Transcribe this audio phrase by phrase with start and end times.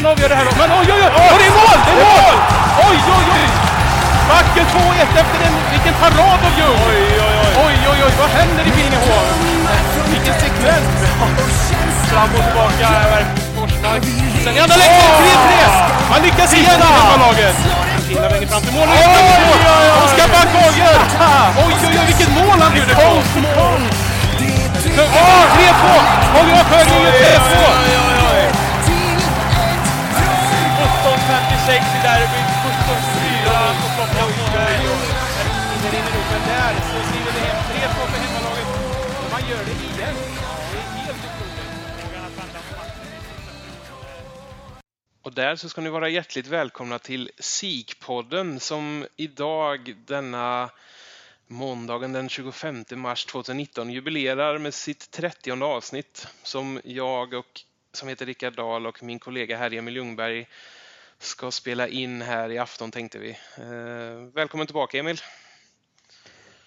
[0.00, 0.44] det här.
[0.58, 1.28] Men oj, oj, oj!
[1.32, 1.78] Och det är mål!
[1.86, 2.36] Det är mål!
[2.88, 3.44] Oj, oj, oj!
[4.28, 5.54] Backen 2-1 efter en...
[5.72, 6.78] Vilken parad av Ljung!
[6.88, 7.52] Oj, oj, oj!
[7.66, 8.12] Oj, oj, oj!
[8.20, 9.26] Vad händer i Billingehov?
[10.10, 10.98] Vilken sekvens!
[12.10, 13.22] Fram och tillbaka över
[13.56, 14.02] Forsmark.
[14.44, 16.10] Sen i andra läget 3-3!
[16.10, 17.56] Man lyckas igen hemmalaget!
[18.08, 18.88] Finland längre fram till mål.
[18.88, 19.88] Oj, oj, oj!
[20.04, 20.98] Oskar Backhagen!
[21.64, 22.04] Oj, oj, oj!
[22.06, 23.32] Vilket mål han mot konst!
[24.86, 25.84] 3-2!
[26.34, 28.11] Holger Sjögren gör 3-2!
[31.28, 33.48] 56 i derbyt, 17-4
[33.80, 34.28] på klockan.
[35.82, 38.68] Det rinner upp, men där så skriver det hem 3-2 för hemmalaget.
[39.24, 40.16] Och man gör det igen.
[40.72, 41.22] Det är helt.
[45.22, 50.70] Och där så ska ni vara hjärtligt välkomna till SIK-podden som idag denna
[51.46, 57.60] måndagen den 25 mars 2019 jubilerar med sitt 30 avsnitt som jag och
[57.92, 60.46] som heter Rickard Dahl och min kollega här Emil Ljungberg
[61.22, 63.30] ska spela in här i afton tänkte vi.
[63.56, 65.20] Eh, välkommen tillbaka Emil!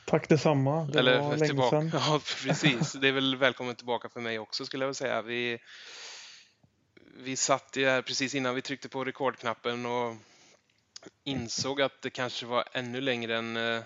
[0.06, 0.86] Tack detsamma.
[0.86, 1.70] Det Eller var länge tillbaka.
[1.81, 1.92] sedan.
[1.94, 2.94] Ja, precis.
[2.94, 5.22] Det är väl välkommen tillbaka för mig också skulle jag vilja säga.
[5.22, 5.59] Vi,
[7.17, 10.16] vi satt ju här precis innan vi tryckte på rekordknappen och
[11.23, 13.81] insåg att det kanske var ännu längre än, eh,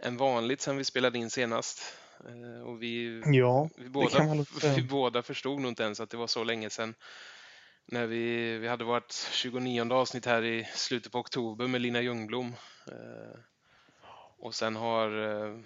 [0.00, 1.96] än vanligt sedan vi spelade in senast.
[2.28, 4.44] Eh, Och vi, Ja, vi, båda,
[4.76, 6.94] vi båda förstod nog inte ens att det var så länge sedan.
[7.90, 12.54] När vi, vi hade vårt 29 avsnitt här i slutet på oktober med Lina Ljungblom.
[12.86, 13.38] Eh,
[14.38, 15.58] Och sen har eh,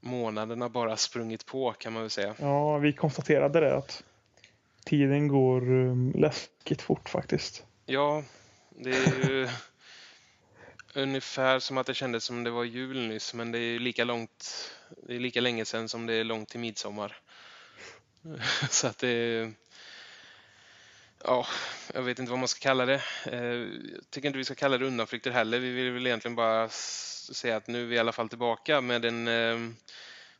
[0.00, 2.34] månaderna bara sprungit på kan man väl säga.
[2.38, 4.04] Ja, vi konstaterade det att
[4.84, 7.64] tiden går um, läskigt fort faktiskt.
[7.86, 8.24] Ja,
[8.70, 9.48] det är ju
[10.94, 14.70] ungefär som att det kändes som det var jul nyss, men det är lika långt,
[15.06, 17.16] det är lika länge sedan som det är långt till midsommar.
[18.70, 19.52] Så att det är,
[21.24, 21.46] ja,
[21.94, 23.02] jag vet inte vad man ska kalla det.
[23.32, 23.44] Eh,
[23.94, 25.58] Jag tycker inte vi ska kalla det undanflykter heller.
[25.58, 29.04] Vi vill väl egentligen bara säga att nu är vi i alla fall tillbaka med
[29.04, 29.58] en eh,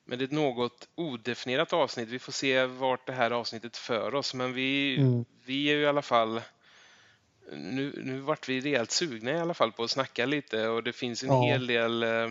[0.05, 2.09] med ett något odefinierat avsnitt.
[2.09, 5.25] Vi får se vart det här avsnittet för oss, men vi, Mm.
[5.45, 6.41] vi är ju i alla fall
[7.53, 10.93] nu, nu vart vi rejält sugna i alla fall på att snacka lite och det
[10.93, 11.43] finns en Ja.
[11.43, 12.31] hel del eh,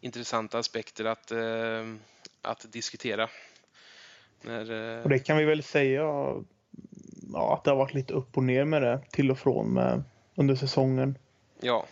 [0.00, 1.94] intressanta aspekter att, eh,
[2.42, 3.28] att diskutera.
[4.42, 6.04] När, eh, Och det kan vi väl säga
[7.32, 10.02] ja, att det har varit lite upp och ner med det till och från med,
[10.34, 11.18] under säsongen.
[11.60, 11.84] ja,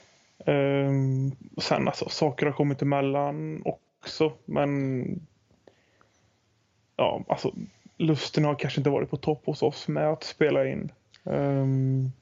[0.46, 5.04] Um, och sen alltså, saker har kommit emellan också, men
[6.96, 7.54] ja, alltså
[7.96, 10.92] lusten har kanske inte varit på topp hos oss med att spela in.
[11.24, 12.12] Ehm,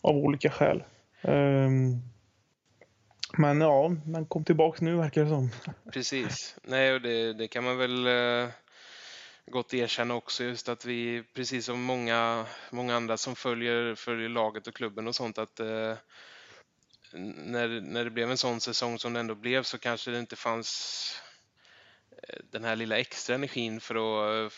[0.00, 0.84] av olika skäl.
[1.22, 1.96] Ehm,
[3.38, 5.50] men ja, man kom tillbaks nu verkar det som.
[5.92, 6.56] precis.
[6.62, 8.48] Nej, och det, det kan man väl eh,
[9.50, 14.66] gott erkänna också just att vi, precis som många, många andra som följer, följer laget
[14.66, 15.94] och klubben och sånt, att eh,
[17.12, 20.36] när, när det blev en sån säsong som det ändå blev så kanske det inte
[20.36, 21.22] fanns
[22.22, 24.52] eh, den här lilla extra energin för att,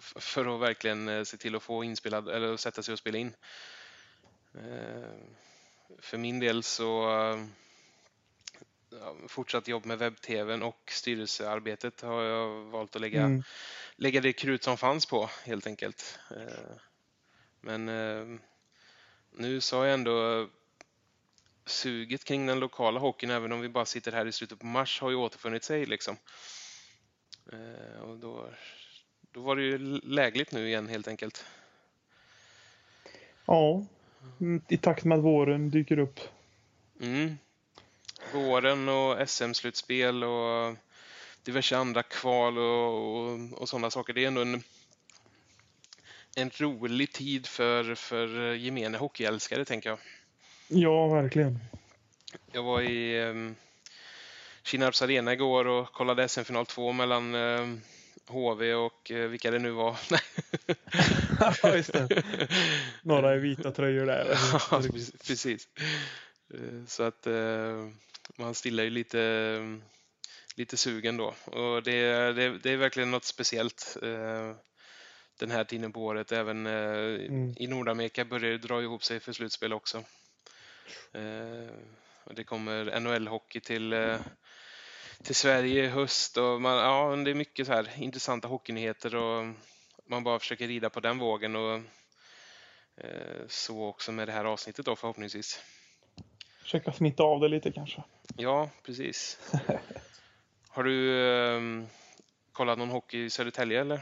[0.00, 3.34] för att verkligen eh, se till att få inspelad eller sätta sig och spela in.
[4.54, 5.10] Eh,
[5.98, 7.08] för min del så
[8.90, 13.42] ja, fortsatt jobb med webb-tvn och styrelsearbetet har jag valt att lägga, Mm
[13.96, 16.18] lägga det krut som fanns på helt enkelt.
[16.30, 16.76] Eh,
[17.60, 18.40] Men eh,
[19.30, 20.48] nu så har jag ändå
[21.66, 25.00] suget kring den lokala hockeyn, även om vi bara sitter här i slutet på mars,
[25.00, 26.16] har ju återfunnit sig liksom.
[27.52, 28.50] Eh, Och då,
[29.30, 31.44] då var det ju lägligt nu igen helt enkelt.
[33.46, 33.84] Ja,
[34.68, 36.20] i takt med att våren dyker upp.
[37.00, 37.38] Mm.
[38.32, 40.76] Våren och SM-slutspel och
[41.44, 44.12] diverse andra kval och, och, och sådana saker.
[44.12, 44.62] Det är ändå en,
[46.36, 49.98] en rolig tid för, för gemene hockeyälskare, tänker jag.
[50.68, 51.58] Ja, verkligen.
[52.52, 53.54] Jag var i um,
[54.62, 57.80] Kinnarps arena igår och kollade SM-final 2 mellan ehm,
[58.26, 59.96] HV och eh, vilka det nu var.
[61.62, 62.22] Ja, just det.
[63.02, 64.24] Några i vita tröjor där.
[64.70, 65.68] Ja, pre- precis.
[66.54, 67.88] Eh, Så att eh,
[68.36, 69.93] man stillar ju lite, eh,
[70.54, 71.34] lite sugen då.
[71.44, 74.52] Och det, det, det är verkligen något speciellt eh,
[75.38, 76.32] den här tiden på året.
[76.32, 77.54] Även eh, Mm.
[77.56, 80.04] i Nordamerika börjar det dra ihop sig för slutspel också.
[81.12, 81.74] Eh,
[82.24, 84.16] och det kommer NHL-hockey till, eh,
[85.22, 86.36] till Sverige i höst.
[86.36, 89.46] Och man, ja, det är mycket så här intressanta hockeynyheter och
[90.06, 91.56] man bara försöker rida på den vågen.
[91.56, 91.80] Och,
[92.96, 95.62] eh, så också med det här avsnittet då förhoppningsvis.
[96.62, 98.02] Försöka smitta av det lite kanske.
[98.36, 99.38] Ja, precis.
[100.74, 101.26] Har du
[101.56, 101.86] ehm,
[102.52, 104.00] kollat någon hockey i Södertälje eller?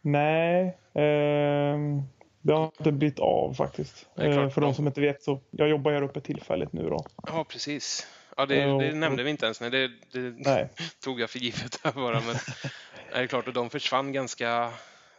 [0.00, 2.02] Nej, ehm,
[2.40, 4.08] Det har inte blivit av faktiskt.
[4.16, 7.04] Eh, För de som inte vet så, jag jobbar här uppe tillfälligt nu då.
[7.26, 8.06] Ja, precis.
[8.36, 9.60] Ja, det, det nämnde vi inte ens.
[9.60, 10.68] Nej, det, det Nej.
[11.04, 12.20] tog jag för givet här bara.
[12.20, 12.36] Men
[13.12, 14.72] det är klart, och de försvann ganska,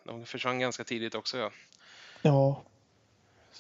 [0.04, 1.38] de försvann ganska tidigt också.
[1.38, 1.52] Ja.
[2.22, 2.64] Ja,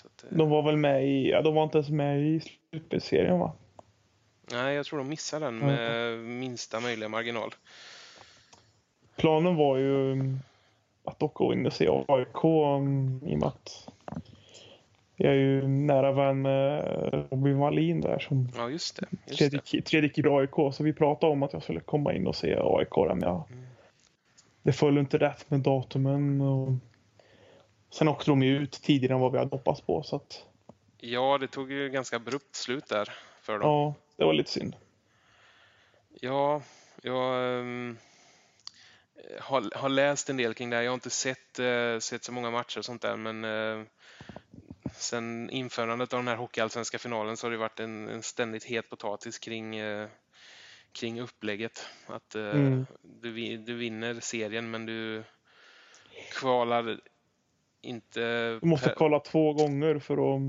[0.05, 2.41] att, eh, de var väl med i, ja, de var inte ens med i
[2.71, 3.53] slutspelsserien va?
[4.51, 7.55] Nej, jag tror de missade den med minsta möjliga marginal.
[9.15, 10.39] Planen var ju mm,
[11.03, 13.87] att åka in och se AIK mm, i och med att
[15.15, 16.83] jag är ju nära vän med
[17.31, 19.05] Robin Wallin där som Ja, just det.
[19.27, 20.73] Just tredje, tredje i AIK.
[20.75, 23.43] Så vi pratade om att jag skulle komma in och se AIK där, men jag,
[23.51, 23.65] Mm.
[24.63, 26.41] det föll inte rätt med datumen.
[26.41, 26.69] Och
[27.89, 30.03] sen åkte de ju ut tidigare än vad vi hade hoppats på.
[30.03, 30.43] Så att,
[30.97, 33.09] Ja, det tog ju ganska abrupt slut där
[33.41, 33.61] för dem.
[33.69, 34.75] ja, det var lite synd.
[36.21, 36.61] Ja,
[37.01, 37.97] jag ehm,
[39.39, 40.83] har, har läst en del kring det här.
[40.83, 43.85] Jag har inte sett, eh, sett så många matcher och sånt där, men eh,
[44.93, 48.89] sen införandet av den här hockeyallsvenska finalen så har det varit en, en ständigt het
[48.89, 50.07] potatis kring, eh,
[50.91, 51.85] kring upplägget.
[52.07, 52.85] Att Mm.
[53.01, 55.23] du, du vinner serien, men du
[56.31, 56.99] kvalar
[57.81, 58.49] inte...
[58.61, 60.41] Du måste per- kolla två gånger för att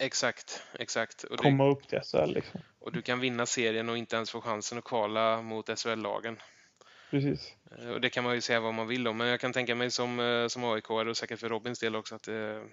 [0.00, 1.24] Exakt, exakt.
[1.24, 2.32] Och, komma upp till SHL.
[2.32, 2.60] Liksom.
[2.80, 6.36] och du kan vinna serien och inte ens få chansen att kvala mot SHL-lagen.
[7.10, 7.54] Precis.
[7.78, 9.74] Eh, Och det kan man ju säga vad man vill om, men jag kan tänka
[9.74, 12.64] mig som, eh, som aik och säkert för Robins del också att det är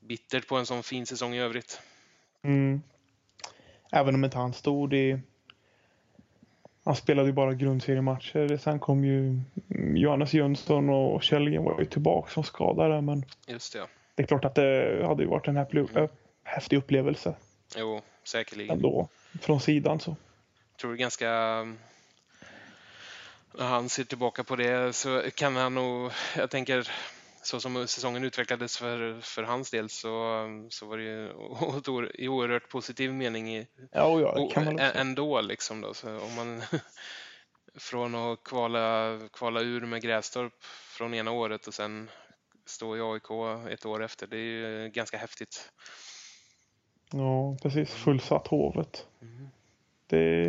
[0.00, 1.80] bittert på en sån fin säsong i övrigt.
[2.42, 2.82] Mm.
[3.92, 5.20] Även om inte han stod i...
[6.84, 8.56] Han spelade ju bara grundseriematcher.
[8.56, 9.40] Sen kom ju
[9.94, 13.00] Johannes Jönsson och Källgren var ju tillbaka som skadade.
[13.00, 13.86] Men Just det, ja.
[14.14, 16.08] det är klart att det hade ju varit en Mm.
[16.44, 17.34] Häftig upplevelse
[17.76, 18.76] Jo, säkerligen.
[18.76, 19.08] ändå.
[19.40, 20.16] Från sidan så.
[20.72, 21.28] Jag tror det är ganska...
[23.58, 26.12] När han ser tillbaka på det så kan han nog...
[26.36, 26.90] Jag tänker
[27.42, 32.68] så som säsongen utvecklades för, för hans del så, så var det ju i oerhört
[32.68, 36.62] positiv mening i, Ja, och ja, kan man ändå liksom då, så om man
[37.74, 42.10] från att kvala, kvala ur med Grästorp från ena året och sen
[42.66, 43.30] stå i AIK
[43.72, 45.72] ett år efter, det är ju ganska häftigt.
[47.12, 47.90] Ja, precis.
[47.90, 49.06] Fullsatt Hovet.
[50.06, 50.46] Det,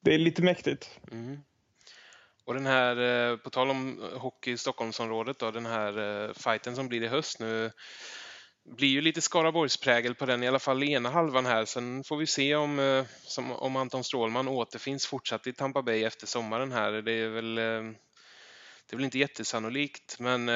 [0.00, 1.00] det är lite mäktigt.
[1.12, 1.40] Mm.
[2.44, 6.76] Och den här, eh, på tal om hockey i Stockholmsområdet då, den här eh, fighten
[6.76, 7.70] som blir i höst nu
[8.64, 11.64] blir ju lite Skaraborgsprägel på den, i alla fall i ena halvan här.
[11.64, 16.04] Sen får vi se om, eh, som, om Anton Strålman återfinns fortsatt i Tampa Bay
[16.04, 16.92] efter sommaren här.
[16.92, 20.52] Det är väl, det är väl inte jättesannolikt, men det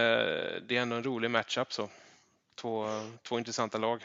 [0.71, 1.89] är ändå en rolig matchup så.
[2.61, 2.87] Två,
[3.23, 4.03] två intressanta lag.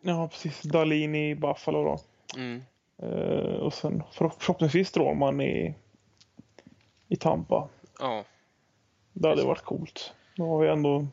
[0.00, 0.62] Ja, precis.
[0.62, 1.98] Dalin i Buffalo då.
[2.36, 2.62] Mm.
[3.02, 5.74] Eh, och sen förhopp- förhoppningsvis Strålman i,
[7.08, 7.68] i Tampa.
[7.98, 8.24] Ja,
[9.12, 10.14] Det hade varit coolt.
[10.36, 11.06] Då har vi ändå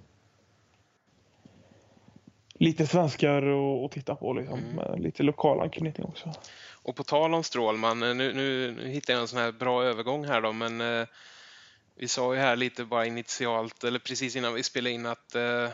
[2.54, 3.44] lite svenskar
[3.86, 4.60] att, titta på liksom.
[4.60, 4.76] Mm.
[4.76, 6.34] Med lite lokal anknytning också.
[6.84, 9.84] Och på tal om Strålman, eh, nu, nu, nu hittar jag en sån här bra
[9.84, 11.08] övergång här då, men eh,
[11.96, 15.69] vi sa ju här lite bara initialt, eller precis innan vi spelade in att eh,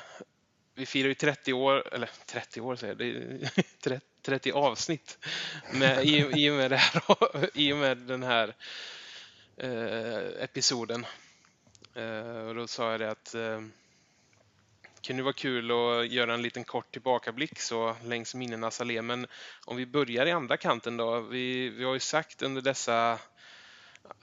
[0.75, 5.17] vi firar ju 30 år, eller 30 år säger jag, 30, 30 avsnitt
[5.74, 8.55] med, i, i, och med det här, i och med den här
[9.58, 11.05] eh, episoden.
[11.96, 13.62] Eh, och då sa jag det att eh,
[15.08, 19.01] kunde vara kul att göra en liten kort tillbakablick så längs minnenas allé.
[19.01, 19.27] Men
[19.65, 21.20] om vi börjar i andra kanten då.
[21.20, 23.20] Vi, vi har ju sagt under dessa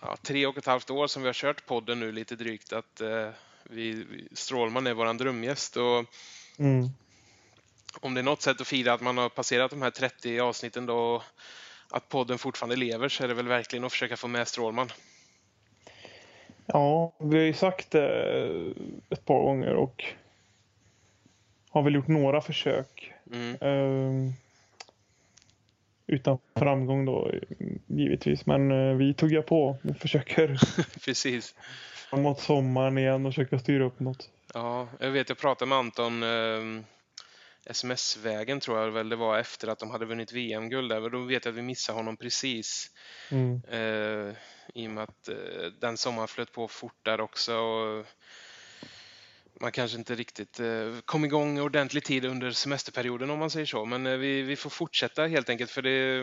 [0.01, 3.01] ja, tre och ett halvt år som vi har kört podden nu lite drygt att
[3.01, 3.29] eh,
[3.65, 5.77] vi, vi- Strålman är våran drömgäst.
[5.77, 6.05] Och
[6.59, 6.89] Mm.
[8.01, 10.87] om det är något sätt att fira att man har passerat de här 30 avsnitten
[10.87, 11.23] då och
[11.91, 14.89] att podden fortfarande lever så är det väl verkligen att försöka få med Strålman.
[16.67, 18.35] Ja, vi har ju sagt det
[19.11, 20.05] ett par gånger och
[21.71, 23.13] har väl gjort några försök.
[23.33, 23.57] Mm.
[23.61, 24.33] Eh,
[26.07, 27.31] utan framgång då
[27.87, 28.47] givetvis.
[28.47, 30.59] Men eh, vi tuggar på och försöker
[31.05, 31.55] Precis.
[32.11, 34.31] framåt sommaren igen och försöka styra upp något.
[34.55, 36.85] Ja, jag vet, jag pratade med Anton eh,
[37.67, 41.11] sms-vägen tror jag väl det var efter att de hade vunnit VM-guld där.
[41.11, 42.91] Då vet jag att vi missade honom precis.
[43.31, 43.63] Mm.
[43.69, 44.35] Eh,
[44.75, 45.37] I och med att eh,
[45.81, 47.57] den sommaren flöt på fort där också.
[47.57, 48.07] Och
[49.61, 53.85] man kanske inte riktigt eh, kom igång ordentlig tid under semesterperioden om man säger så.
[53.85, 56.23] Men eh, vi, vi får fortsätta helt enkelt för det,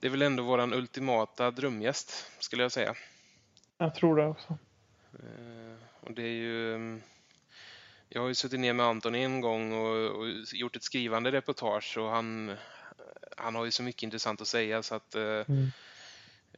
[0.00, 2.94] det är väl ändå våran ultimata drömgäst skulle jag säga.
[3.78, 4.58] Jag tror det också.
[5.12, 7.00] Eh, Och det är ju...
[8.08, 11.98] Jag har ju suttit ner med Anton en gång och, och gjort ett skrivande reportage
[11.98, 12.56] och han,
[13.36, 15.70] han har ju så mycket intressant att säga så att eh, Mm.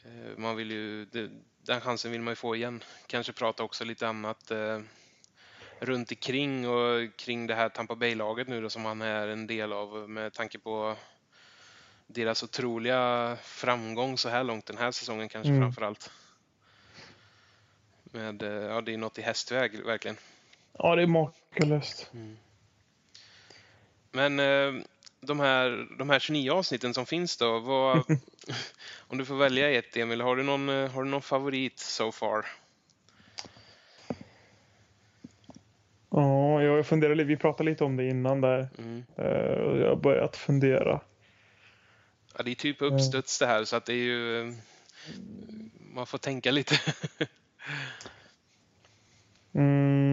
[0.05, 1.07] eh, man vill ju...
[1.63, 2.85] Den chansen vill man ju få igen.
[3.07, 4.51] Kanske prata också lite annat.
[4.51, 4.81] eh,
[5.83, 9.73] runt omkring och kring det här Tampa Bay-laget nu då som han är en del
[9.73, 10.97] av med tanke på
[12.07, 15.61] deras otroliga framgång så här långt den här säsongen kanske Mm.
[15.63, 16.11] framför allt.
[18.05, 20.17] Med, ja, det är något i hästväg verkligen.
[20.79, 22.11] Ja, det är makalöst.
[24.13, 24.83] Men eh,
[25.21, 27.97] de här, de här 29 avsnitten som finns då, vad,
[28.99, 32.13] om du får välja ett Emil, har du någon, eh, har du någon favorit so
[32.13, 32.47] far?
[36.11, 37.27] Ja, jag funderar lite.
[37.29, 38.69] Vi pratade lite om det innan där.
[38.79, 39.05] Mm.
[39.17, 41.01] Eh, Jag har börjat fundera.
[42.37, 44.55] Ja, det är typ uppstuds det här så att det är ju...
[45.95, 46.75] Man får tänka lite.
[49.53, 50.10] Mm,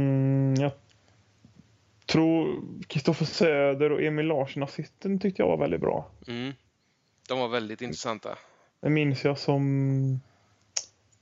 [2.08, 6.06] tror Kristoffer Söder och Emil Larsson-assisten tyckte jag var väldigt bra.
[6.28, 6.54] Mm.
[7.28, 8.38] De var väldigt intressanta.
[8.80, 10.20] Det minns jag som...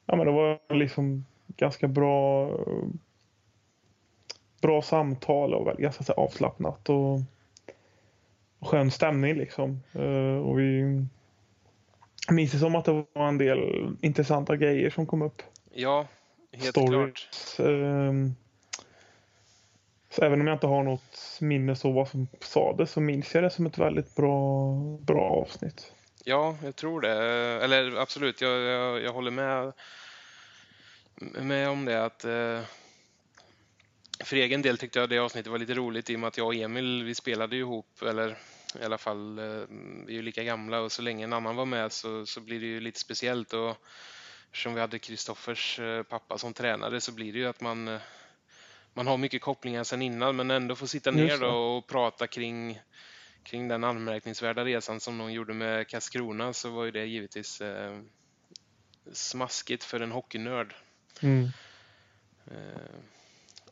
[0.06, 2.50] Ja, men det var liksom ganska bra...
[4.62, 7.20] Bra samtal och ganska avslappnat och,
[8.60, 9.80] och skön stämning liksom.
[9.94, 10.84] Eh, och vi...
[12.32, 15.42] Minns det som att det var en del intressanta grejer som kom upp.
[15.74, 16.08] Ja,
[16.52, 17.30] helt Stories.
[17.56, 17.66] klart.
[20.16, 23.44] Så även om jag inte har något minne av vad som sades så minns jag
[23.44, 25.92] det som ett väldigt bra, bra avsnitt.
[26.24, 27.12] Ja, jag tror det.
[27.64, 29.74] Eller absolut, jag, jag, jag håller med,
[31.42, 32.06] med om det.
[32.06, 32.62] att eh,
[34.24, 36.48] För egen del tyckte jag det avsnittet var lite roligt i och med att jag
[36.48, 38.38] och Emil, vi spelade ju ihop, eller
[38.82, 39.64] i alla fall, eh,
[40.06, 42.60] vi är ju lika gamla och så länge en annan var med så, så blir
[42.60, 43.54] det ju lite speciellt.
[43.54, 43.76] Och
[44.46, 48.02] eftersom vi hade Kristoffers eh, pappa som tränare så blir det ju att man, eh,
[48.96, 52.80] man har mycket kopplingar sedan innan men ändå får sitta ner och prata kring
[53.44, 58.00] kring den anmärkningsvärda resan som de gjorde med Karlskrona så var ju det givetvis eh,
[59.12, 60.76] smaskigt för en hockeynörd.
[61.22, 61.50] Mm.
[62.48, 62.96] Eh,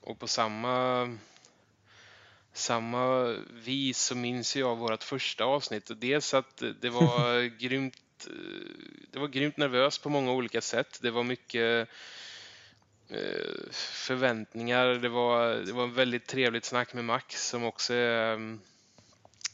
[0.01, 1.17] och på samma,
[2.53, 5.91] samma vis så minns jag vårt första avsnitt.
[5.95, 8.33] Dels att det var grymt eh,
[9.11, 10.99] det var grymt nervöst på många olika sätt.
[11.01, 11.89] Det var mycket
[13.13, 14.85] Eh, förväntningar.
[14.87, 18.59] Det var, det var en väldigt trevligt snack med Max som också är mm,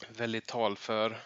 [0.09, 1.19] väldigt talför.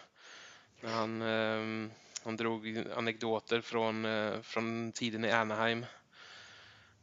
[0.82, 1.90] Han, ehm,
[2.24, 5.86] han drog anekdoter från, eh, från tiden i Anaheim.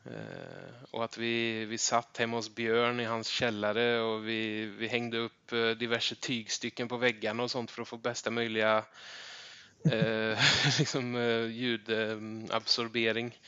[0.05, 4.87] Eh, och att vi, vi satt hemma hos Björn i hans källare och vi, vi
[4.87, 8.83] hängde upp diverse tygstycken på väggarna och sånt för att få bästa möjliga
[9.85, 10.37] eh,
[10.79, 13.39] liksom, eh, ljudabsorbering.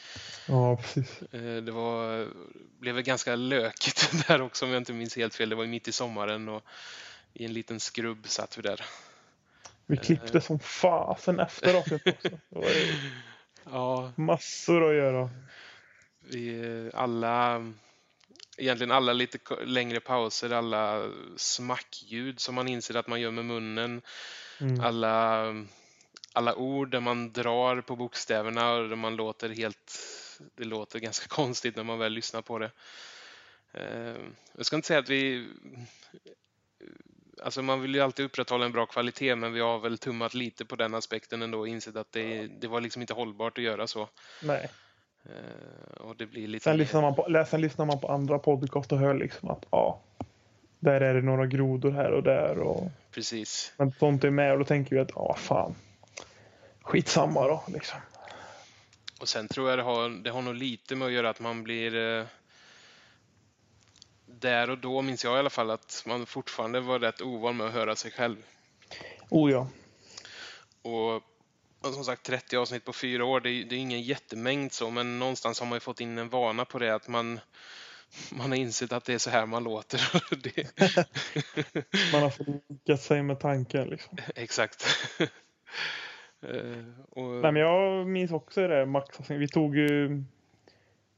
[0.48, 1.22] Ja, precis.
[1.22, 2.28] Eh, det var,
[2.80, 5.50] blev väl ganska lökigt där också om jag inte minns helt fel.
[5.50, 6.64] Det var mitt i sommaren och
[7.34, 8.82] i en liten skrubb satt vi där.
[9.86, 12.30] Vi klippte som fasen efter avsnittet också.
[12.50, 12.66] Det var
[13.72, 15.30] Ja, massor att göra.
[16.20, 17.66] vi alla,
[18.58, 24.02] egentligen alla lite längre pauser, alla smackljud som man inser att man gör med munnen,
[24.60, 24.80] Mm.
[24.80, 25.46] alla,
[26.34, 30.00] alla ord där man drar på bokstäverna och där man låter helt,
[30.56, 32.72] det låter ganska konstigt när man väl lyssnar på det.
[33.74, 34.16] Eh,
[34.58, 35.48] Jag ska inte säga att vi,
[37.44, 40.66] alltså man vill ju alltid upprätthålla en bra kvalitet men vi har väl tummat lite
[40.66, 43.88] på den aspekten ändå och insett att det, det var liksom inte hållbart att göra
[43.88, 44.10] så.
[44.44, 44.70] Nej.
[45.26, 48.40] Eh, Och det blir lite Sen mer- lyssnar, man på, sen lyssnar man på andra
[48.40, 50.02] podcast och hör liksom att ja,
[50.80, 52.58] där är det några grodor här och där.
[52.60, 53.74] Och, Precis.
[53.78, 55.76] men sånt är med och då tänker vi att ja, fan.
[56.84, 58.00] Skitsamma då liksom.
[59.20, 61.64] Och sen tror jag det har, det har nog lite med att göra att man
[61.64, 62.26] blir eh,
[64.26, 67.68] där och då minns jag i alla fall att man fortfarande var rätt ovan med
[67.68, 68.38] att höra sig själv.
[69.30, 69.68] Oh ja.
[70.82, 71.16] Och,
[71.82, 74.90] och som sagt 30 avsnitt på fyra år, det är, det är ingen jättemängd så,
[74.90, 77.40] men någonstans har man ju fått in en vana på det att man
[78.30, 80.00] man har insett att det är så här man låter.
[82.12, 84.18] Man har förlikat sig med tanken liksom.
[84.36, 84.86] exakt.
[86.44, 89.18] Eh, och, Nej, men jag minns också det Max.
[89.18, 90.24] Alltså, vi tog ju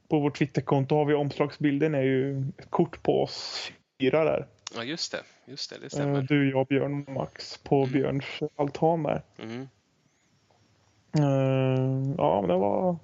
[0.10, 4.48] på vårt Twitterkonto har vi omslagsbilden är ju ett kort på oss fyra där.
[4.76, 5.22] ja, just det.
[5.46, 6.22] Just det, det Eh, stämmer.
[6.22, 7.92] Du, jag, Björn och Max på Mm.
[7.92, 9.22] Björns altan där.
[9.38, 9.62] Mm.
[11.18, 12.98] Eh, Ja, men det var,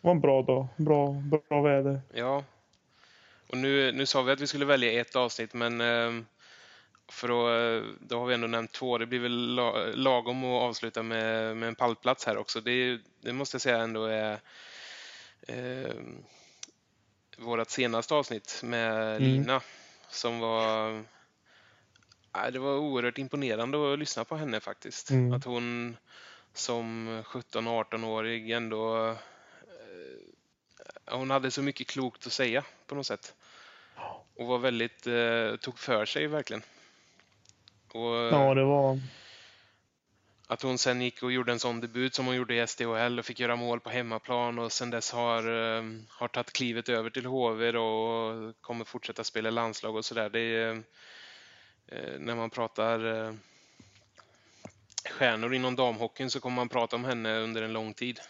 [0.00, 0.66] var en bra dag.
[0.76, 2.00] Bra, bra väder.
[2.14, 2.44] Ja.
[3.50, 5.80] Och nu, nu sa vi att vi skulle välja ett avsnitt, men
[7.08, 8.98] för att, eh, då har vi ändå nämnt två.
[8.98, 12.60] Det blir väl la- lagom att avsluta med, med en pallplats här också.
[12.60, 14.38] Det, det måste jag säga ändå är
[15.48, 15.94] eh,
[17.38, 19.22] vårt senaste avsnitt med Mm.
[19.22, 19.60] Lina
[20.08, 21.02] som var
[22.34, 25.10] Nej, det var oerhört imponerande att lyssna på henne faktiskt.
[25.10, 25.32] Mm.
[25.32, 25.96] Att hon
[26.54, 29.16] som 17-18-årig ändå eh,
[31.16, 33.34] hon hade så mycket klokt att säga på något sätt.
[34.36, 36.62] och var väldigt, eh, tog för sig verkligen.
[37.96, 39.00] Och, Ja, det var...
[40.46, 43.24] att hon sen gick och gjorde en sån debut som hon gjorde i SDHL och
[43.24, 45.38] fick göra mål på hemmaplan och sen dess har,
[45.78, 50.30] eh, har tagit klivet över till HV då och kommer fortsätta spela landslag och sådär.
[50.30, 50.82] Det är,
[51.86, 53.32] eh, när man pratar eh,
[55.10, 58.20] stjärnor inom damhockeyn så kommer man prata om henne under en lång tid.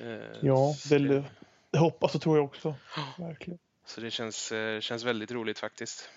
[0.00, 1.24] Eh, Ja, det,
[1.70, 2.74] det hoppas och tror jag också.
[3.18, 3.58] Verkligen.
[3.86, 6.08] Så det känns, eh, känns väldigt roligt faktiskt.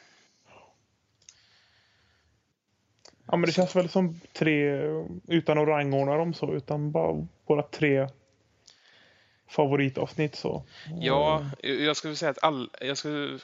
[3.28, 4.80] Ja, men det känns väl som tre,
[5.28, 8.08] utan att rangordna dem så, utan bara våra tre
[9.48, 10.64] favoritavsnitt så.
[11.02, 13.40] Ja, jag skulle säga att all, jag skulle,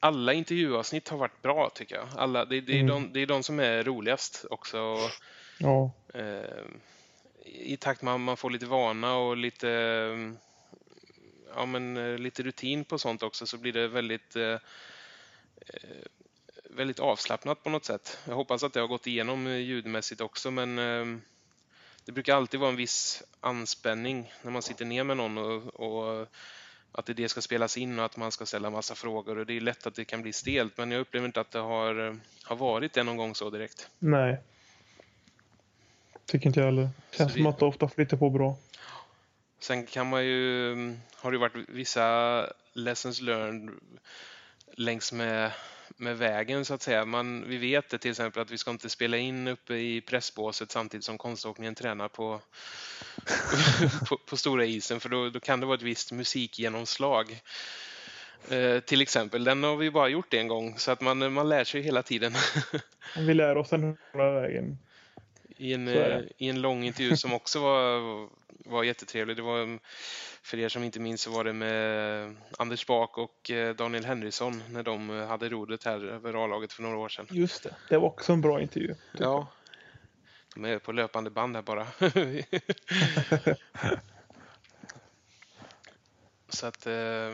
[0.00, 2.06] alla intervjuavsnitt har varit bra tycker jag.
[2.16, 2.86] Alla, det, det, är Mm.
[2.86, 4.96] de, det är de som är roligast också.
[5.58, 6.64] Ja, eh,
[7.44, 9.68] I takt med att man får lite vana och lite,
[11.54, 14.58] ja, men, eh, lite rutin på sånt också så blir det väldigt, eh,
[15.66, 16.04] eh,
[16.70, 18.18] väldigt avslappnat på något sätt.
[18.24, 21.20] Jag hoppas att det har gått igenom eh, ljudmässigt också men eh,
[22.04, 26.28] det brukar alltid vara en viss anspänning när man sitter ner med någon och, och
[26.92, 29.60] att det, ska spelas in och att man ska ställa massa frågor och det är
[29.60, 32.56] lätt att det kan bli stelt men jag upplever inte att det har, eh, har
[32.56, 33.88] varit det någon gång så direkt.
[33.98, 34.40] nej.
[36.26, 36.88] Tycker inte jag heller.
[37.10, 38.56] Känns Så som att det ofta flyter på bra.
[39.60, 43.70] Sen kan man ju, har det varit vissa lessons learned
[44.72, 45.50] längs med,
[45.98, 47.04] med vägen så att säga.
[47.04, 50.70] Man, vi vet det till exempel att vi ska inte spela in uppe i pressbåset
[50.70, 52.40] samtidigt som konståkningen tränar på,
[54.08, 57.40] på, på stora isen för då, då kan det vara ett visst musikgenomslag.
[58.50, 61.64] Eh, till exempel, den har vi bara gjort en gång så att man, man lär
[61.64, 62.34] sig hela tiden.
[63.16, 64.78] Vi lär oss den hela vägen.
[65.56, 69.36] I en, eh, I en lång intervju som också var, var jättetrevlig.
[69.36, 69.78] Det var,
[70.48, 74.62] för er som inte minns så var det med Anders Bak och eh, Daniel Henriksson
[74.70, 77.26] när de eh, hade rodret här över A-laget för några år sedan.
[77.30, 77.74] Just det.
[77.88, 78.94] Det var också en bra intervju.
[79.12, 79.46] Ja,
[80.54, 81.86] de är på löpande band här bara.
[86.48, 87.32] så att, eh,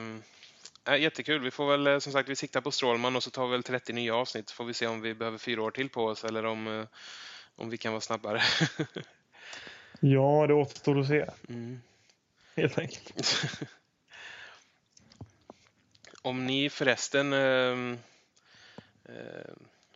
[0.95, 1.43] äh, jättekul.
[1.43, 3.93] Vi får väl som sagt, vi siktar på Strålman och så tar vi väl 30
[3.93, 4.51] nya avsnitt.
[4.51, 6.87] Får vi se om vi behöver fyra år till på oss eller om,
[7.57, 8.43] om vi kan vara snabbare.
[10.01, 11.27] Ja, det återstår att se.
[11.49, 11.81] mm.
[12.57, 13.45] Helt enkelt.
[16.23, 17.99] Om ni förresten, ehm,
[19.05, 19.53] eh,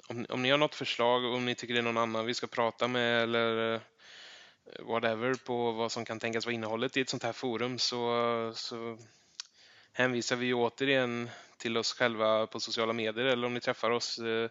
[0.08, 2.46] om, om ni har något förslag, om ni tycker det är någon annan vi ska
[2.46, 3.80] prata med eller eh,
[4.80, 8.98] whatever på vad som kan tänkas vara innehållet i ett sånt här forum så, så
[9.92, 14.50] hänvisar vi återigen till oss själva på sociala medier eller om ni träffar oss eh,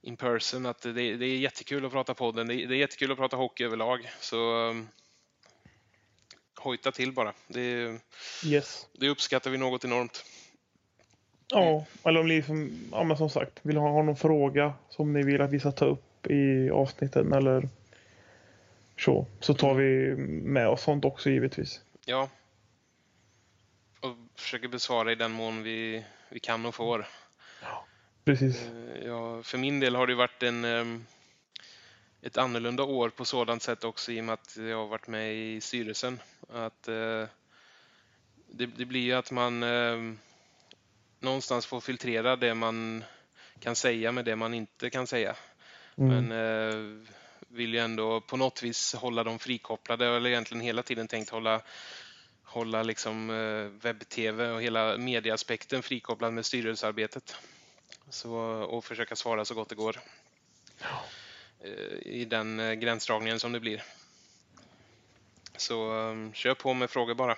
[0.00, 2.46] in person att det, det är jättekul att prata podden.
[2.46, 4.10] Det, det är jättekul att prata hockey överlag.
[4.20, 4.88] Så ehm,
[6.62, 7.32] hojta till bara.
[7.48, 7.98] Det,
[8.46, 8.86] Yes.
[8.92, 10.24] det uppskattar vi något enormt.
[11.48, 15.22] Ja, eller om ni som, ja, men som sagt vill ha, någon fråga som ni
[15.22, 17.68] vill att vi ska ta upp i avsnitten eller
[18.98, 21.80] så, så tar vi med oss sånt också givetvis.
[22.04, 22.28] Ja.
[24.00, 27.06] Och försöker besvara i den mån vi, vi kan och får.
[28.24, 28.62] Precis.
[28.62, 31.06] Eh, Ja, för min del har det varit en, ehm,
[32.22, 35.34] ett annorlunda år på sådant sätt också i och med att jag har varit med
[35.34, 36.20] i styrelsen.
[36.48, 37.24] Att, eh,
[38.46, 40.18] det, det blir ju att man ehm,
[41.20, 43.04] någonstans får filtrera det man
[43.58, 45.36] kan säga med det man inte kan säga.
[45.96, 46.26] Mm.
[46.26, 47.06] Men eh,
[47.48, 51.62] vill ju ändå på något vis hålla dem frikopplade eller egentligen hela tiden tänkt hålla
[52.42, 57.36] hålla liksom eh, webb-tv och hela medieaspekten frikopplad med styrelsearbetet.
[58.10, 60.00] Så, och försöka svara så gott det går.
[61.64, 63.82] Eh, I den eh, gränsdragningen som det blir.
[65.56, 67.36] Så eh, kör på med frågor bara.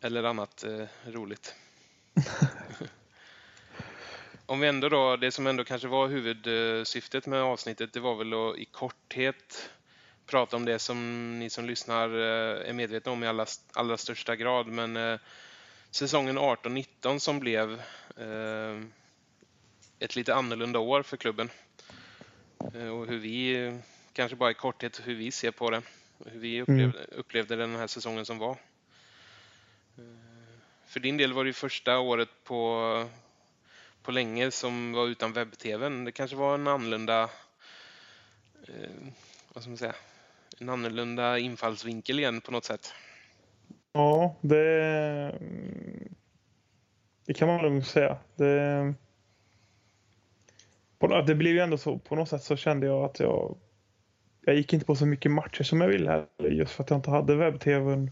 [0.00, 1.54] Eller annat eh, roligt.
[4.46, 8.34] Om vi ändå då, det som ändå kanske var huvudsyftet med avsnittet, det var väl
[8.34, 9.70] att i korthet
[10.26, 14.66] prata om det som ni som lyssnar är medvetna om i allra, allra största grad.
[14.66, 15.18] Men eh,
[15.90, 17.82] säsongen 18-19 som blev
[19.98, 21.50] ett lite annorlunda år för klubben.
[22.74, 23.72] Eh, och hur vi,
[24.12, 25.82] kanske bara i korthet hur vi ser på det.
[26.24, 28.56] Hur vi upplevde, upplevde den här säsongen som var.
[29.98, 30.04] Eh,
[30.86, 33.04] För din del var det första året på,
[34.02, 36.04] på länge som var utan webb-tvn.
[36.04, 37.22] Det kanske var en annorlunda
[38.68, 38.90] eh,
[39.52, 39.94] vad ska man säga,
[40.58, 42.92] en annorlunda infallsvinkel igen på något sätt.
[43.92, 45.38] Ja, det,
[47.26, 48.18] det kan man lugnt säga.
[48.36, 48.94] Det,
[50.98, 53.56] på, det blev ju ändå så, på något sätt så kände jag att jag
[54.40, 56.98] jag gick inte på så mycket matcher som jag ville heller just för att jag
[56.98, 58.10] inte hade webb-tvn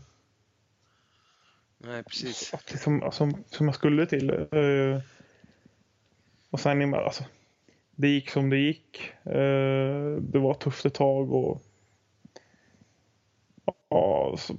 [1.78, 2.52] Nej, precis.
[2.82, 4.30] som, som, som jag skulle till.
[4.30, 5.00] Eh,
[6.50, 7.24] och sen alltså,
[7.90, 9.12] det gick som det gick.
[9.24, 11.62] Eh, det var tufft ett tag och
[13.88, 14.56] ja, så,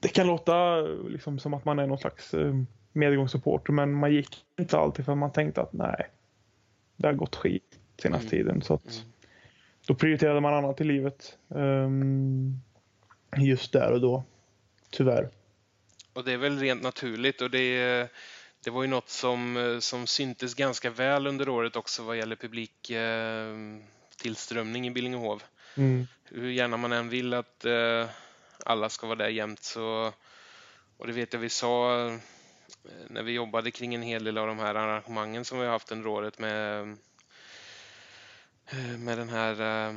[0.00, 2.54] det kan låta liksom som att man är någon slags eh,
[2.92, 6.06] medgångssupporter men man gick inte alltid för man tänkte att nej,
[6.96, 8.30] det har gått skit senaste mm.
[8.30, 8.62] tiden.
[8.62, 9.12] Så att, mm.
[9.86, 11.38] Då prioriterade man annat i livet.
[11.48, 12.60] Um,
[13.36, 14.24] just där och då.
[14.90, 15.30] Tyvärr.
[16.12, 18.08] Och det är väl rent naturligt och det,
[18.64, 22.90] det var ju något som, som syntes ganska väl under året också vad gäller publik
[22.90, 23.54] eh,
[24.16, 25.42] tillströmning i Billingehov.
[25.76, 26.06] Mm.
[26.24, 28.06] Hur gärna man än vill att eh,
[28.64, 30.12] alla ska vara där jämt så
[30.96, 32.10] och det vet jag vi sa
[33.08, 35.92] när vi jobbade kring en hel del av de här arrangemangen som vi har haft
[35.92, 36.96] under året med
[38.66, 39.94] Eh, med den här eh,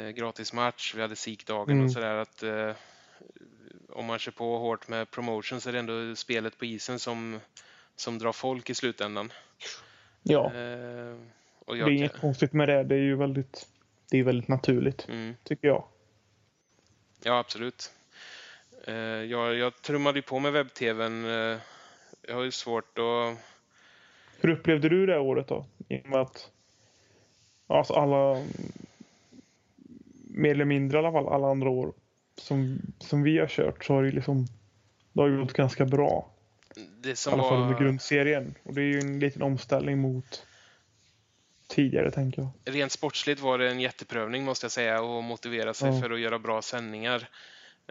[0.00, 1.84] eh, gratismatch, vi hade SIK-dagen mm.
[1.84, 2.72] och sådär att eh,
[3.88, 7.40] om man kör på hårt med promotion så är det ändå spelet på isen som,
[7.96, 9.32] som drar folk i slutändan.
[10.22, 10.54] Ja.
[10.54, 11.16] Eh,
[11.58, 12.84] och jag, det är inget konstigt med det.
[12.84, 13.68] Det är ju väldigt,
[14.10, 15.34] det är väldigt naturligt, mm.
[15.44, 15.84] tycker jag.
[17.22, 17.92] Ja, absolut.
[18.84, 21.24] Eh, jag, jag trummade på med webb-tvn.
[22.26, 23.38] Jag har ju svårt att...
[24.40, 25.66] Hur upplevde du det året då?
[25.88, 26.50] I och med att
[27.66, 28.44] Alltså alla,
[30.30, 31.92] mer eller mindre i alla fall, alla andra år
[32.36, 34.46] som, som vi har kört så har det liksom,
[35.12, 36.30] det har gått ganska bra.
[37.00, 37.66] Det som I alla fall var...
[37.66, 38.54] under grundserien.
[38.62, 40.46] Och det är ju en liten omställning mot
[41.66, 42.74] tidigare tänker jag.
[42.74, 46.00] Rent sportsligt var det en jätteprövning måste jag säga och motivera sig ja.
[46.00, 47.28] för att göra bra sändningar.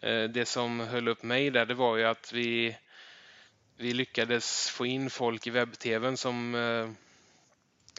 [0.01, 2.77] Eh, det som höll upp mig där det var ju att vi,
[3.77, 6.89] vi lyckades få in folk i webb-tvn som eh,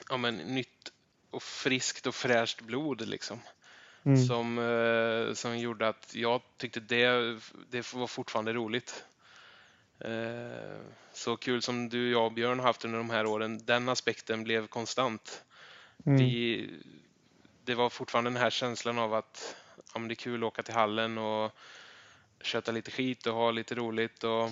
[0.08, 0.92] ja, men, nytt
[1.30, 3.40] och friskt och fräscht blod liksom.
[4.04, 4.26] Mm.
[4.26, 7.38] Som, eh, som gjorde att jag tyckte det,
[7.70, 9.04] det var fortfarande roligt.
[9.98, 10.80] Eh,
[11.12, 14.66] så kul som du, jag och Björn haft under de här åren, den aspekten blev
[14.66, 15.44] konstant.
[16.06, 16.18] Mm.
[16.18, 16.70] Vi,
[17.64, 19.56] det var fortfarande den här känslan av att
[19.94, 21.52] ja, det är kul att åka till hallen och
[22.40, 24.24] köta lite skit och ha lite roligt.
[24.24, 24.50] Och,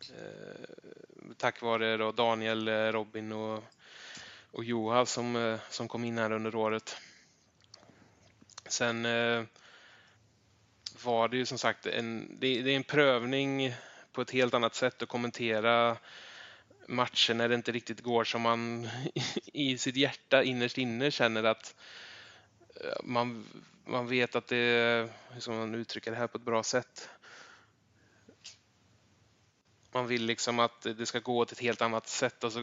[0.00, 0.66] Eh,
[1.36, 3.64] tack vare då Daniel, eh, Robin och
[4.50, 6.96] och Johan som, eh, som kom in här under året.
[8.66, 9.42] Sen eh,
[11.04, 13.74] var det ju som sagt en, det, det är en prövning
[14.12, 15.96] på ett helt annat sätt att kommentera
[16.86, 18.88] matcher när det inte riktigt går som man
[19.52, 21.74] i sitt hjärta innerst inne känner att
[22.84, 23.46] eh, man,
[23.84, 27.10] man vet att det, hur ska man uttrycka det här på ett bra sätt?
[29.92, 32.60] Man vill liksom att det ska gå åt ett helt annat sätt, och så,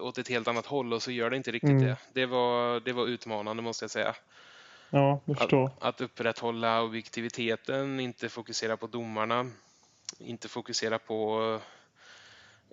[0.00, 1.84] åt ett helt annat håll och så gör det inte riktigt mm.
[1.84, 1.96] det.
[2.12, 4.14] Det var, det var utmanande måste jag säga.
[4.90, 5.66] Ja, jag förstår.
[5.66, 9.50] Att, att upprätthålla objektiviteten, inte fokusera på domarna,
[10.18, 11.60] inte fokusera på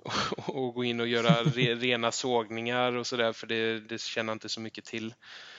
[0.46, 4.50] och gå in och göra re, rena sågningar och sådär för det, det känner inte
[4.50, 5.14] så mycket till.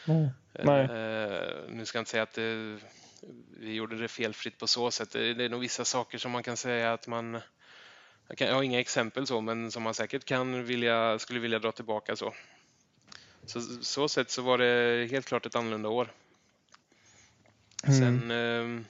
[0.08, 0.28] Mm.
[0.52, 0.82] Nej.
[0.82, 2.78] Uh, nu ska jag inte säga att det,
[3.58, 5.10] vi gjorde det felfritt på så sätt.
[5.10, 7.40] Det, det är nog vissa saker som man kan säga att man
[8.28, 11.58] jag, kan, jag har inga exempel så, men som man säkert kan vilja, skulle vilja
[11.58, 12.34] dra tillbaka så.
[13.46, 16.12] Så så sätt så var det helt klart ett annorlunda år.
[17.84, 17.98] Mm.
[17.98, 18.84] Sen eh,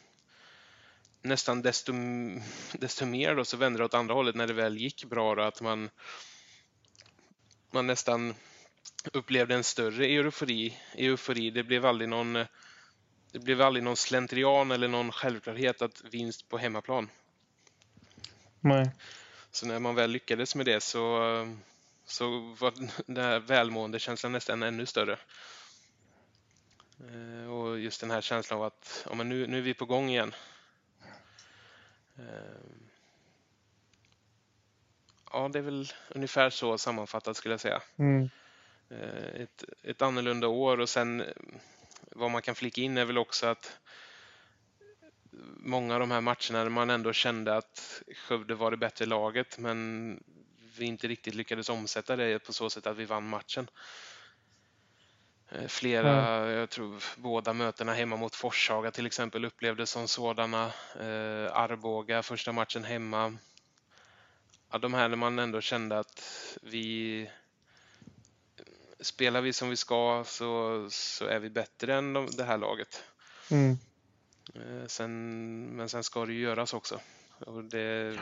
[1.23, 1.93] nästan desto,
[2.73, 5.43] desto mer då så vände det åt andra hållet när det väl gick bra då,
[5.43, 5.91] att man,
[7.71, 8.35] man nästan
[9.13, 10.79] upplevde en större eufori.
[10.95, 11.51] eufori.
[11.51, 12.45] Det blev aldrig någon
[13.33, 17.11] det blev aldrig någon slentrian eller någon självklarhet att vinst på hemmaplan.
[18.61, 18.91] Nej.
[19.51, 21.21] Så när man väl lyckades med det så,
[22.07, 22.73] så var
[23.07, 25.19] den här välmåendekänslan nästan ännu större.
[27.01, 29.85] Eh, och just den här känslan av att ja, men nu, nu är vi på
[29.85, 30.35] gång igen.
[32.19, 32.25] Eh,
[35.33, 37.83] ja, det är väl ungefär så sammanfattat skulle jag säga.
[37.97, 38.31] Mm.
[38.91, 41.25] Eh, ett, ett annorlunda år och sen
[42.01, 43.79] vad man kan flika in är väl också att
[45.57, 49.59] många av de här matcherna där man ändå kände att Skövde var det bättre laget
[49.59, 50.21] men
[50.79, 53.71] vi inte riktigt lyckades omsätta det på så sätt att vi vann matchen.
[55.51, 56.59] Eh, flera, mm.
[56.59, 60.65] jag tror båda mötena hemma mot Forshaga till exempel upplevdes som sådana.
[61.01, 63.37] Eh, Arboga, första matchen hemma.
[64.71, 66.23] Ja, de här när man ändå kände att
[66.63, 67.31] vi
[69.01, 73.05] spelar vi som vi ska så, så är vi bättre än de, det här laget.
[73.51, 73.79] Mm.
[74.55, 77.01] Eh, sen, men sen ska det ju göras också.
[77.47, 78.19] Och det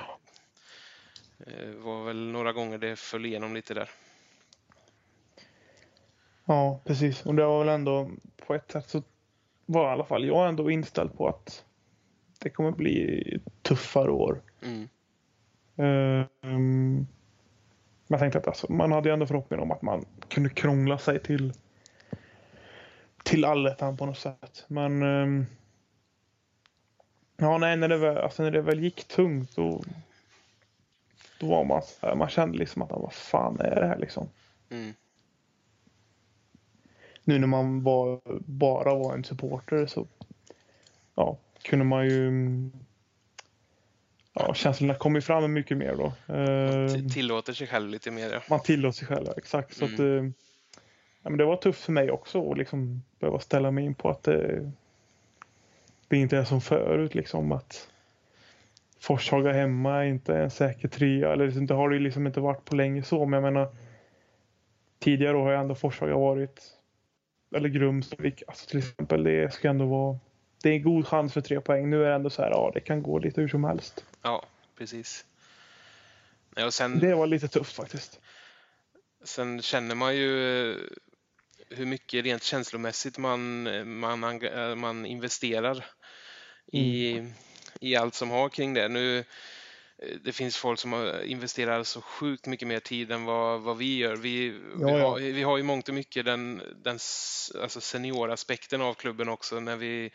[1.38, 3.90] eh, var väl några gånger det föll igenom lite där.
[6.44, 7.26] Ja, precis.
[7.26, 9.02] Och det var väl ändå på ett sätt så
[9.66, 11.64] var i alla fall jag ändå inställd på att
[12.38, 14.42] det kommer bli tuffare år.
[14.62, 14.88] Mm.
[15.76, 17.06] Um, Men
[18.06, 21.22] jag tänkte att alltså, man hade ju ändå förhoppning om att man kunde krångla sig
[21.22, 21.52] till
[23.22, 24.64] till allettan på något sätt.
[24.68, 25.46] Men um,
[27.36, 29.82] ja, nej, när det, väl, alltså, när det väl gick tungt då,
[31.40, 31.82] då var man
[32.18, 34.28] man kände liksom att vad fan är det här liksom?
[34.70, 34.94] Mm.
[37.24, 40.06] Nu när man var, bara var en supporter så
[41.14, 42.30] ja, kunde man ju
[44.32, 46.34] ja, känslorna kom ju fram mycket mer då.
[46.34, 48.32] Uh, tillåter sig själv lite mer.
[48.32, 48.40] Ja.
[48.50, 49.80] Man tillåter sig själv, exakt.
[49.80, 49.88] Mm.
[49.88, 50.24] Så att, uh,
[51.22, 54.10] ja, men det var tufft för mig också att liksom behöva ställa mig in på
[54.10, 54.72] att det,
[56.08, 57.14] det inte är som förut.
[57.14, 57.88] Liksom, att
[58.98, 61.32] Forshaga hemma är inte en säker trea.
[61.32, 63.26] Eller liksom, det har det liksom inte varit på länge så.
[63.26, 63.76] Men jag menar,
[64.98, 66.60] tidigare har ju ändå Forshaga varit,
[67.54, 69.24] eller Grumsvik, alltså till exempel.
[69.24, 70.18] Det ska ändå vara,
[70.62, 71.90] det är en god chans för tre poäng.
[71.90, 74.04] Nu är det ändå så här, ja det kan gå lite hur som helst.
[74.22, 74.46] Ja,
[74.78, 75.24] precis.
[76.56, 78.20] Ja, sen, det var lite tufft faktiskt.
[79.24, 80.28] Sen känner man ju
[81.70, 84.40] hur mycket rent känslomässigt man, man,
[84.76, 85.84] man investerar
[86.72, 87.32] i, mm.
[87.80, 88.88] i allt som har kring det.
[88.88, 89.24] Nu,
[90.24, 94.16] det finns folk som investerar så sjukt mycket mer tid än vad, vad vi gör.
[94.16, 96.98] Vi, ja, vi, har, vi har ju mångt och mycket den, den
[97.62, 100.10] alltså senioraspekten av klubben också, när vi,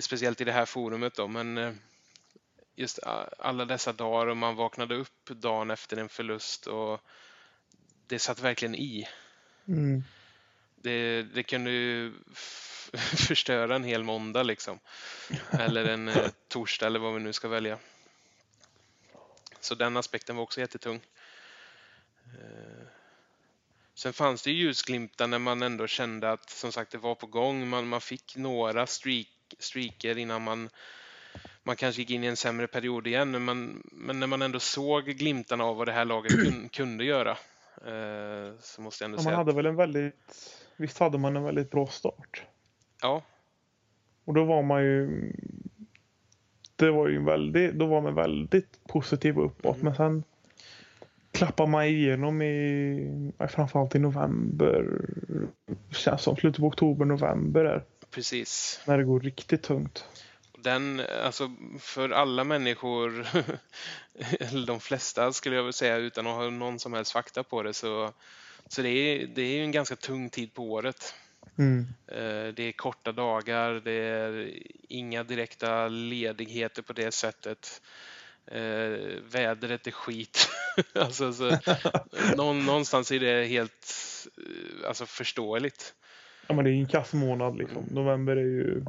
[0.00, 1.14] speciellt i det här forumet.
[1.14, 1.72] Då, men eh,
[2.74, 2.98] just
[3.38, 7.00] alla dessa dagar och man vaknade upp dagen efter en förlust och
[8.06, 9.08] det satt verkligen i.
[9.68, 10.02] Mm
[10.82, 12.12] det, det kunde ju
[13.28, 14.78] förstöra en hel måndag liksom.
[15.50, 17.78] Eller en eh, torsdag eller vad vi nu ska välja.
[19.60, 21.00] Så den aspekten var också jättetung.
[22.24, 22.86] Eh,
[23.94, 27.68] sen fanns det ljusglimtar när man ändå kände att som sagt det var på gång.
[27.68, 30.70] Man, man fick några streak, streaker innan man,
[31.62, 33.44] man kanske gick in i en sämre period igen.
[33.44, 37.38] Men, men när man ändå såg glimtarna av vad det här laget kun, kunde göra.
[37.86, 39.36] Eh, så måste jag ändå ja, säga.
[39.36, 42.42] Man hade väl en väldigt visst hade man en väldigt bra start?
[43.02, 43.22] Ja.
[44.24, 45.32] Och då var man ju...
[46.76, 49.76] Det var ju väldigt, då var man väldigt positiv och uppåt.
[49.76, 49.84] Mm.
[49.84, 50.24] Men sen
[51.32, 55.00] klappar man igenom i framförallt i november.
[55.90, 57.84] Känns som slutet på oktober, november där.
[58.10, 58.80] Precis.
[58.86, 60.04] När det går riktigt tungt.
[60.62, 63.26] Den, alltså för alla människor,
[64.40, 67.62] eller de flesta skulle jag vilja säga utan att ha någon som helst fakta på
[67.62, 68.12] det så
[68.68, 71.14] så det är, det är en ganska tung tid på året.
[71.58, 71.86] Mm.
[72.06, 74.52] Eh, det är korta dagar, det är
[74.88, 77.82] inga direkta ledigheter på det sättet.
[78.46, 78.60] Eh,
[79.32, 80.48] vädret är skit.
[80.94, 81.58] alltså, så,
[82.36, 83.96] någonstans är det helt
[84.38, 85.94] eh, alltså, förståeligt.
[86.46, 87.84] Ja, men det är en kass månad liksom.
[87.90, 88.84] November är ju...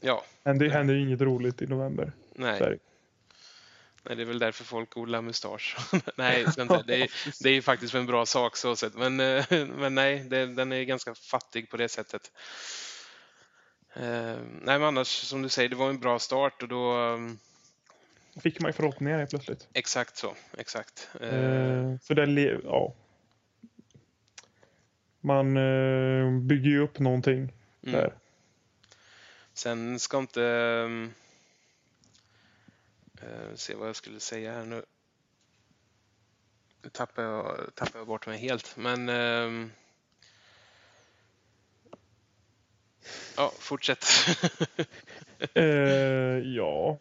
[0.00, 0.24] Ja.
[0.42, 2.12] Det händer ju inget roligt i november.
[2.34, 2.78] Nej.
[4.08, 5.76] Nej, det är väl därför folk odlar mustasch.
[6.16, 6.46] nej,
[6.86, 7.10] det är,
[7.42, 8.94] det är faktiskt en bra sak så sett.
[8.94, 12.32] Men, eh, men nej, det, den är ganska fattig på det sättet.
[13.96, 14.02] Uh,
[14.62, 17.38] nej, men annars som du säger, det var en bra start och då um...
[18.42, 19.68] fick man ju förhoppningar helt plötsligt.
[19.72, 21.08] Exakt så, exakt.
[21.14, 22.94] Uh, för det, ja.
[25.20, 25.54] Man
[26.46, 27.52] bygger ju upp någonting mm.
[27.82, 28.14] där.
[29.56, 30.40] Sen ska inte
[33.22, 34.82] Uh, se vad jag skulle säga här nu.
[36.82, 39.66] Nu tappar jag, tappar jag bort mig helt, men uh,
[43.36, 44.06] Ja, fortsätt.
[45.58, 46.98] uh, ja.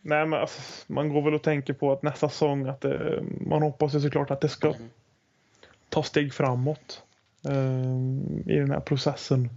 [0.00, 3.62] Nej, men alltså, man går väl och tänker på att nästa säsong att det, man
[3.62, 4.90] hoppas ju såklart att det ska mm.
[5.88, 7.02] ta steg framåt
[8.46, 9.50] i den här processen.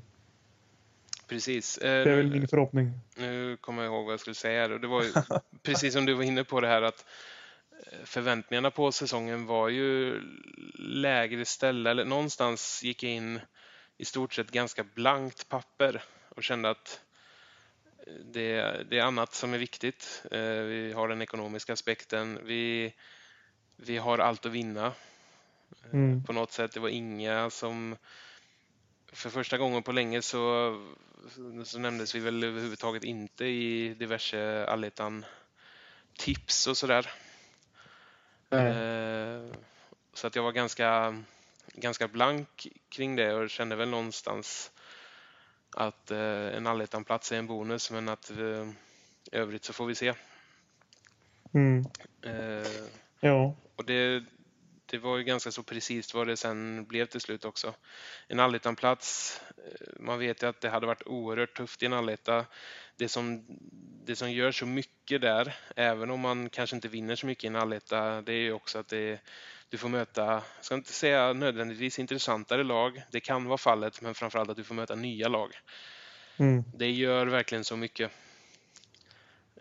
[1.27, 1.79] Precis.
[1.81, 2.91] Det är väl min förhoppning.
[3.17, 4.67] Nu kommer jag ihåg vad jag skulle säga.
[4.67, 5.13] Det var ju
[5.63, 7.05] precis som du var inne på det här att
[7.71, 10.21] eh, förväntningarna på säsongen var ju
[10.79, 11.43] lägre.
[11.61, 13.39] Eller någonstans gick jag in
[13.97, 17.01] i stort sett ganska blankt papper och kände att
[18.07, 20.23] eh, det, det är annat som är viktigt.
[20.31, 22.39] Eh, vi har den ekonomiska aspekten.
[22.43, 22.93] Vi,
[23.75, 24.91] vi har allt att vinna.
[25.93, 26.23] Mm.
[26.23, 26.71] På något sätt.
[26.71, 27.95] Det var inga som
[29.11, 30.73] för första gången på länge så
[31.65, 35.25] så nämndes vi väl överhuvudtaget inte i diverse allettan
[36.17, 37.09] tips och sådär.
[38.49, 39.53] Mm.
[40.13, 41.23] Så att jag var ganska,
[41.73, 44.71] ganska blank kring det och kände väl någonstans
[45.71, 48.69] att eh, en allettan-plats är en bonus men att eh,
[49.31, 50.13] övrigt så får vi se.
[51.53, 51.85] Mm.
[52.21, 52.87] Eh,
[53.19, 53.55] ja.
[53.75, 54.23] Och det,
[54.87, 57.73] det var ju ganska så precis vad det sen blev till slut också.
[58.27, 62.45] En allettan-plats, eh, man vet ju att det hade varit oerhört tufft i en alletta.
[62.95, 63.45] Det som,
[64.05, 67.47] det som gör så mycket där, även om man kanske inte vinner så mycket i
[67.47, 69.19] en alletta, det är ju också att det,
[69.69, 74.13] du får möta, jag ska inte säga nödvändigtvis intressantare lag, det kan vara fallet, men
[74.13, 75.51] framförallt att du får möta nya lag.
[76.37, 76.63] Mm.
[76.73, 78.11] Det gör verkligen så mycket.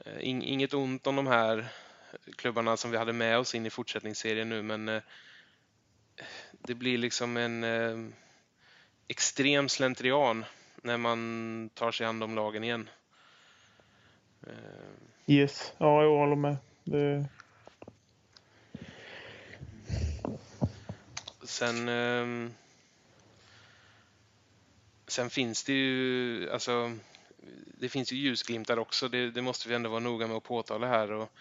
[0.05, 1.69] Eh, inget ont om de här
[2.37, 5.03] klubbarna som vi hade med oss in i fortsättningsserien nu, men eh,
[6.53, 8.13] det blir liksom en eh,
[9.09, 10.45] extrem slentrian
[10.83, 12.89] när man tar sig an de lagen igen.
[15.27, 16.57] Yes, ja jag håller med.
[16.85, 17.27] Det...
[21.43, 22.55] Sen, ehm,
[25.07, 26.99] sen finns det ju, alltså,
[27.79, 29.09] det finns ju ljusglimtar också.
[29.09, 31.13] Det, det måste vi ändå vara noga med att påtala här.
[31.13, 31.33] Och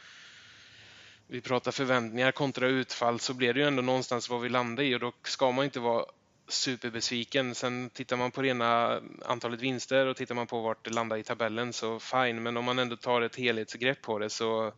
[1.28, 4.96] vi pratar förväntningar kontra utfall så blir det ju ändå någonstans vad vi landar i
[4.96, 6.06] och då ska man inte vara
[6.48, 7.56] superbesviken.
[7.56, 11.24] Sen tittar man på rena antalet vinster och tittar man på vart det landar i
[11.24, 14.74] tabellen så fine, men om man ändå tar ett helhetsgrepp på det så,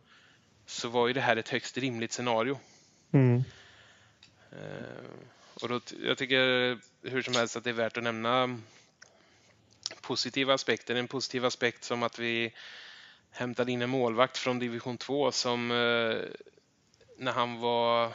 [0.66, 2.60] så var ju det här ett högst rimligt scenario.
[3.12, 3.44] Mm.
[4.52, 5.28] Eh,
[5.62, 6.40] och då, jag tycker
[7.10, 8.60] hur som helst att det är värt att nämna
[10.02, 10.96] positiva aspekter.
[10.96, 12.54] En positiv aspekt som att vi
[13.32, 16.18] hämtade in en målvakt från division 2 som eh,
[17.18, 18.12] när han var eh,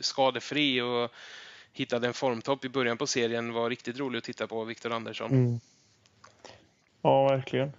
[0.00, 1.12] skadefri och
[1.72, 5.30] hittade en formtopp i början på serien var riktigt rolig att titta på, Viktor Andersson.
[5.30, 5.60] Mm.
[7.02, 7.72] Ja, verkligen.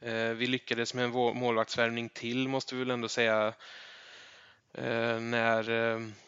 [0.00, 3.54] Eh, vi lyckades med en målvaktsvärvning till, måste vi väl ändå säga,
[5.20, 5.62] när,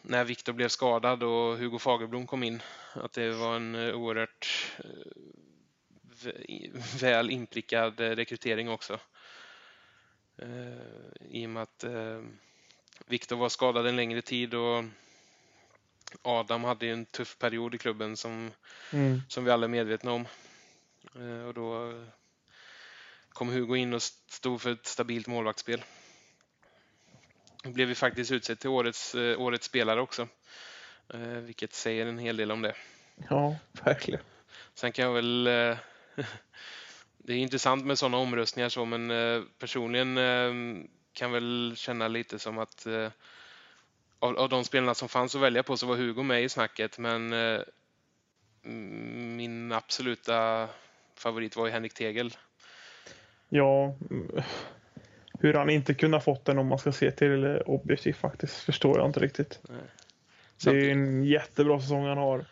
[0.01, 2.61] när Viktor blev skadad och Hugo Fagerblom kom in.
[2.93, 4.71] Att det var en oerhört
[7.01, 8.99] väl inprickad rekrytering också.
[11.19, 11.85] I och med att
[13.05, 14.83] Viktor var skadad en längre tid och
[16.21, 18.51] Adam hade en tuff period i klubben som,
[18.93, 19.21] mm.
[19.29, 20.27] som vi alla är medvetna om.
[21.47, 21.93] Och då
[23.29, 25.83] kom Hugo in och stod för ett stabilt målvaktsspel.
[27.63, 30.27] Då blev vi faktiskt utsedd till årets, årets spelare också.
[31.41, 32.75] Vilket säger en hel del om det.
[33.29, 34.21] Ja, verkligen.
[34.73, 35.49] Sen kan jag väl...
[37.27, 39.11] Det är intressant med sådana omröstningar så, men
[39.59, 40.15] personligen
[41.13, 42.87] kan väl känna lite som att
[44.19, 46.97] av, av de spelarna som fanns att välja på så var Hugo med i snacket,
[46.97, 47.59] men eh,
[49.35, 50.67] min absoluta
[51.15, 52.33] favorit var ju Henrik Tegel.
[53.49, 53.95] Ja,
[55.39, 58.97] hur han inte kunde ha fått den om man ska se till objektivt faktiskt förstår
[58.97, 59.59] jag inte riktigt.
[60.63, 62.45] Det är en jättebra säsong han har.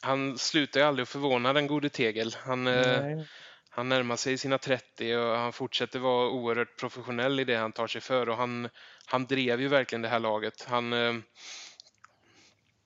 [0.00, 2.34] Han slutar ju aldrig att förvåna den gode Tegel.
[2.38, 3.28] Han, Nej.
[3.74, 7.86] Han närmar sig sina 30 och han fortsätter vara oerhört professionell i det han tar
[7.86, 8.68] sig för och han,
[9.06, 10.64] han drev ju verkligen det här laget.
[10.68, 11.14] Han, eh,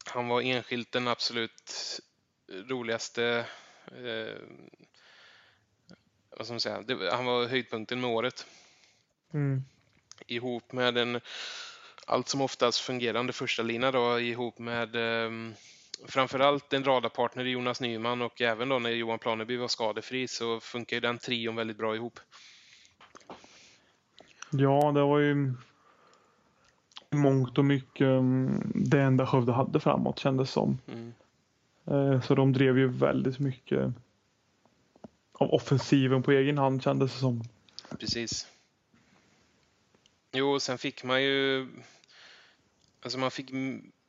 [0.07, 2.01] han var enskilt den absolut
[2.49, 3.46] roligaste
[3.87, 4.40] eh,
[6.31, 8.46] vad ska man säga, det, han var höjdpunkten med året.
[9.35, 9.64] Mm.
[10.27, 11.20] Ihop med en
[12.07, 15.31] allt som oftast fungerande första lina då ihop med eh,
[16.05, 20.61] framförallt en radarpartner i Jonas Nyman och även då när Johan Planeby var skadefri så
[20.61, 22.21] funkar ju den trion väldigt bra ihop.
[24.51, 25.55] Ja, det var ju
[27.11, 30.79] mångt och mycket mm, det enda Skövde hade framåt kändes som.
[30.87, 31.15] Mm.
[31.87, 33.93] Eh, så de drev ju väldigt mycket
[35.33, 37.43] av offensiven på egen hand kändes det som.
[37.99, 38.47] Precis.
[40.33, 41.67] Jo, sen fick man ju
[43.07, 43.51] Alltså man fick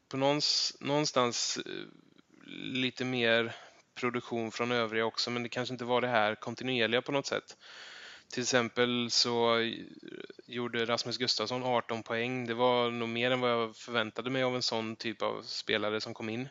[0.10, 0.18] på
[0.80, 1.72] någonstans eh,
[2.48, 3.56] lite mer
[3.96, 7.58] produktion från övriga också, men det kanske inte var det här kontinuerliga på något sätt.
[8.32, 9.58] Till exempel så
[10.46, 12.46] gjorde Rasmus Gustafsson 18 poäng.
[12.46, 16.02] Det var nog mer än vad jag förväntade mig av en sån typ av spelare
[16.02, 16.50] som kom in.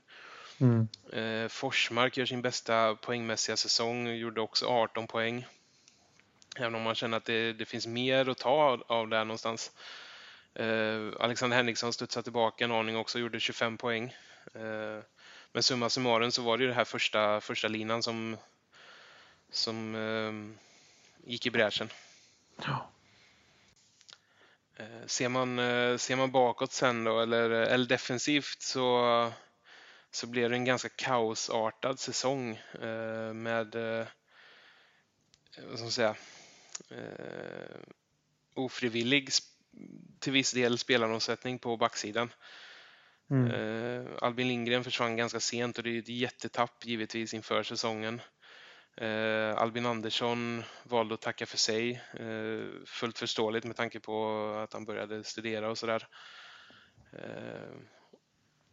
[0.58, 0.88] Mm.
[1.12, 5.46] Eh, Forsmark gör sin bästa poängmässiga säsong och gjorde också 18 poäng.
[6.56, 9.72] Även om man känner att det, det finns mer att ta av där någonstans.
[10.58, 14.16] Eh, Alexander Henriksson studsade tillbaka en aning också gjorde 25 poäng.
[14.54, 15.02] Eh,
[15.52, 18.36] men summa summarum så var det ju den här första, första linan som,
[19.50, 20.32] som eh,
[21.30, 21.88] gick i bräschen.
[22.56, 22.90] Ja.
[25.06, 25.56] Ser man,
[25.98, 29.32] ser man bakåt sen då, eller, eller defensivt så,
[30.10, 33.74] så blev det en ganska kaosartad säsong eh, med
[35.58, 36.16] vad ska man säga,
[38.54, 39.32] ofrivillig
[40.18, 42.30] till viss del spelaromsättning på backsidan.
[43.30, 43.50] Mm.
[43.50, 48.20] Uh, Albin Lindgren försvann ganska sent och det är ett jättetapp givetvis inför säsongen.
[49.02, 52.02] Uh, Albin Andersson valde att tacka för sig.
[52.20, 56.06] Uh, fullt förståeligt med tanke på att han började studera och sådär.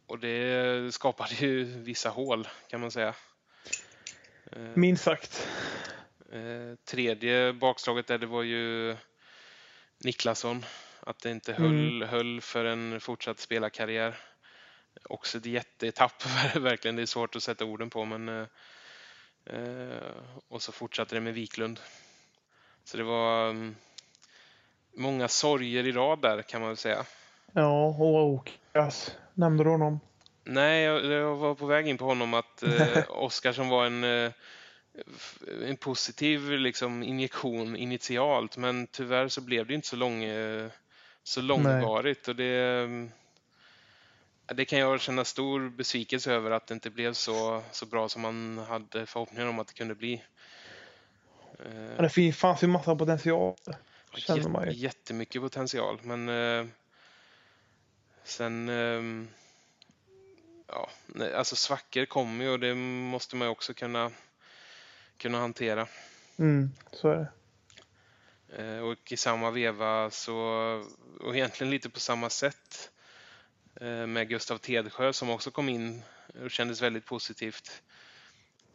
[0.06, 3.14] Och det skapade ju vissa hål kan man säga.
[4.74, 5.48] Minst sagt.
[6.84, 8.96] Tredje bakslaget där det var ju
[9.98, 10.64] Niklasson.
[11.06, 12.08] Att det inte höll, mm.
[12.08, 14.16] höll för en fortsatt spelarkarriär.
[15.04, 16.26] Också ett jätteetapp,
[16.56, 16.96] verkligen.
[16.96, 18.04] Det är svårt att sätta orden på.
[18.04, 18.46] men eh,
[20.48, 21.80] Och så fortsatte det med Wiklund.
[22.84, 23.76] Så det var um,
[24.94, 27.04] många sorger i rad där kan man väl säga.
[27.52, 29.16] Ja, och Okas.
[29.34, 30.00] Nämnde du honom?
[30.44, 34.32] Nej, jag, jag, var på väg in på honom att eh, Oskarsson var en, eh,
[35.64, 40.70] en positiv liksom, injektion initialt men tyvärr så blev det inte så, lång, eh,
[41.24, 42.28] så långvarigt.
[42.28, 42.88] Och det,
[44.46, 48.22] det kan jag känna stor besvikelse över att det inte blev så, så bra som
[48.22, 50.22] man hade förhoppningar om att det kunde bli.
[51.96, 53.54] Ja, det fanns ju massa potential.
[54.16, 54.76] Känner man ju.
[54.76, 56.66] Jättemycket potential men eh,
[58.24, 59.26] sen eh,
[60.66, 60.90] ja,
[61.36, 64.10] alltså svackor kommer ju och det måste man ju också kunna,
[65.16, 65.86] kunna hantera.
[66.36, 67.28] Mm, så är det.
[68.58, 70.36] Eh, och i samma veva så,
[71.20, 72.90] och egentligen lite på samma sätt
[73.80, 76.02] eh, med Gustav Tedsjö som också kom in
[76.44, 77.82] och kändes väldigt positivt.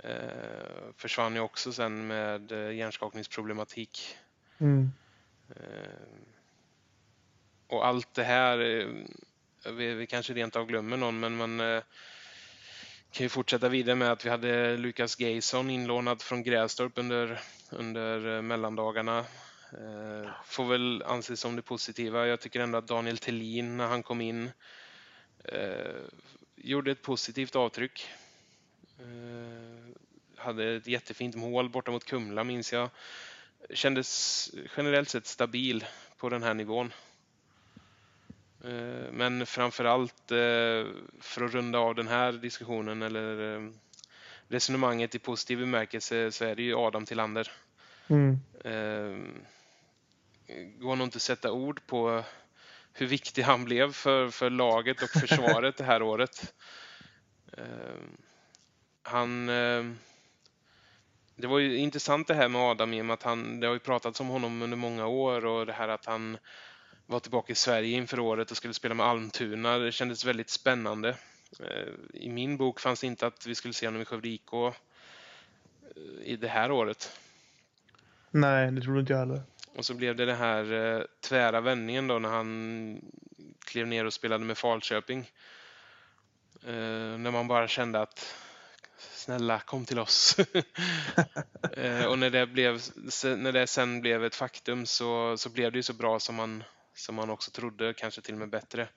[0.04, 4.18] Eh, försvann ju också sen med hjärnskakningsproblematik.
[4.58, 4.92] Mm.
[7.68, 8.58] Och allt det här
[9.70, 11.82] vi, vi kanske rent av glömmer någon, men man
[13.12, 18.42] kan ju fortsätta vidare med att vi hade Lukas Gayson inlånad från Grästorp under, under
[18.42, 19.26] mellandagarna.
[19.72, 22.28] Eh, får väl anses som det positiva.
[22.28, 24.52] Jag tycker ändå att Daniel Tellin när han kom in
[25.44, 25.96] eh,
[26.56, 28.10] gjorde ett positivt avtryck.
[29.00, 29.96] Eh,
[30.36, 32.90] hade ett jättefint mål borta mot Kumla minns jag.
[33.70, 35.86] Kändes generellt sett stabil
[36.18, 36.94] på den här nivån.
[39.12, 40.24] Men framförallt
[41.20, 43.72] för att runda av den här diskussionen eller
[44.48, 47.52] resonemanget i positiv bemärkelse så är det ju Adam Tillander.
[48.08, 48.40] Mm.
[50.80, 52.24] Går nog inte att sätta ord på
[52.94, 56.54] hur viktig han blev för, för laget och försvaret det här året.
[57.58, 58.18] Ehm,
[59.04, 59.50] han...
[59.50, 59.98] Ehm,
[61.36, 63.74] det var ju intressant det här med Adam i och med att han, det har
[63.74, 66.38] ju pratats om honom under många år och det här att han
[67.06, 69.78] var tillbaka i Sverige inför året och skulle spela med Almtuna.
[69.78, 71.10] Det kändes väldigt spännande.
[71.60, 74.54] Ehm, I min bok fanns det inte att vi skulle se honom i Skövde IK
[74.54, 74.72] eh,
[76.24, 77.20] i det här året.
[78.32, 79.42] Nej, det trodde inte jag heller.
[79.80, 83.02] Och så blev det den här eh, tvära vändningen då när han
[83.66, 85.32] klev ner och spelade med Falköping.
[87.18, 88.36] när man bara kände att
[88.98, 90.36] snälla kom till oss.
[92.08, 92.82] och när det, blev,
[93.38, 96.64] när det sen blev ett faktum så, så blev det ju så bra som man
[97.00, 98.88] som man också trodde, kanske till och med bättre.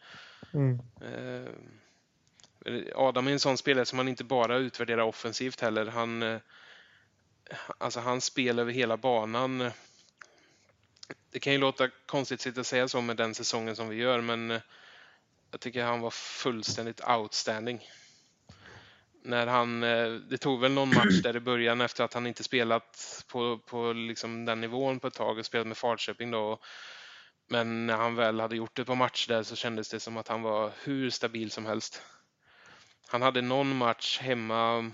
[0.54, 0.78] Mm.
[1.00, 1.48] Eh,
[2.94, 5.86] Adam är en sån spelare som man inte bara utvärderar offensivt heller.
[5.86, 6.38] Han, eh,
[7.78, 9.70] alltså hans spel över hela banan.
[11.30, 14.50] Det kan ju låta konstigt att säga så med den säsongen som vi gör, men
[14.50, 14.60] eh,
[15.50, 17.88] jag tycker han var fullständigt outstanding.
[19.24, 22.44] När han, eh, det tog väl någon match där i början efter att han inte
[22.44, 26.58] spelat på, på liksom den nivån på ett tag och spelat med Falköping då.
[27.48, 30.28] Men när han väl hade gjort det på match där så kändes det som att
[30.28, 32.02] han var hur stabil som helst.
[33.06, 34.90] Han hade någon match hemma,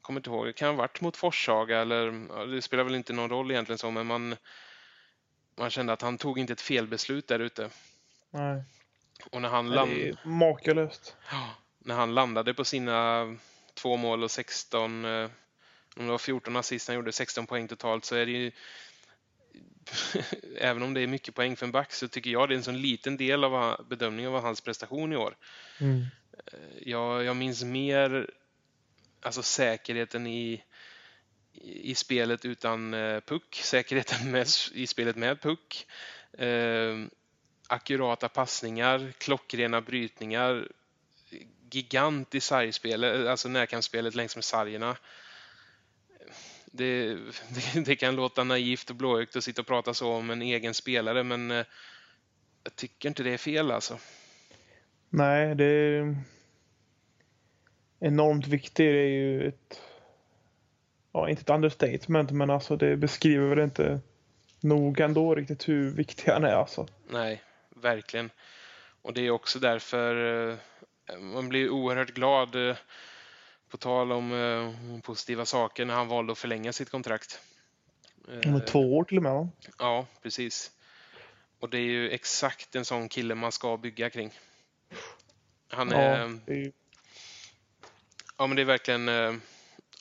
[0.00, 3.30] kommer inte ihåg, det kan ha varit mot Forshaga eller det spelar väl inte någon
[3.30, 4.36] roll egentligen så, men man,
[5.56, 7.70] man kände att han tog inte ett felbeslut där ute.
[8.30, 8.62] Nej.
[9.30, 10.16] Och när han landade...
[10.24, 11.16] Makalöst.
[11.30, 13.26] Ja, när han landade på sina
[13.74, 15.30] två mål och 16, eh,
[15.96, 18.52] om det var 14 assist, han gjorde 16 poäng totalt, så är det ju
[20.56, 22.62] även om det är mycket poäng för en back så tycker jag det är en
[22.62, 25.36] sån liten del av bedömningen av hans prestation i år.
[25.80, 26.04] Mm.
[26.46, 28.30] Eh, jag, jag minns mer
[29.22, 30.64] alltså säkerheten i,
[31.62, 35.86] i spelet utan eh, puck, säkerheten med, i spelet med puck,
[36.38, 37.06] eh,
[37.68, 40.68] akurata passningar, klockrena brytningar,
[41.70, 44.96] gigant i sargspelet, eh, alltså närkampsspelet längs med sargerna
[46.76, 47.14] det,
[47.74, 50.74] det, det, kan låta naivt och blåögt att sitta och prata så om en egen
[50.74, 51.64] spelare, men eh,
[52.64, 53.98] jag tycker inte det är fel alltså.
[55.10, 56.16] Nej, det är
[58.00, 58.76] enormt viktigt.
[58.76, 59.80] Det är ju ett,
[61.14, 64.00] ja, inte ett understatement, men alltså det beskriver väl inte
[64.60, 66.88] nog ändå riktigt hur viktig han är alltså.
[67.08, 67.42] Nej,
[67.76, 68.30] verkligen.
[69.02, 72.76] Och det är också därför eh, man blir oerhört glad eh,
[73.68, 77.40] på tal om eh, positiva saker när han valde att förlänga sitt kontrakt.
[78.46, 79.48] Om två år till och med va?
[79.78, 80.70] Ja, precis.
[81.60, 84.32] Och det är ju exakt en sån kille man ska bygga kring.
[85.68, 86.72] Han Ja, är, det är
[88.38, 89.08] ja, men det är verkligen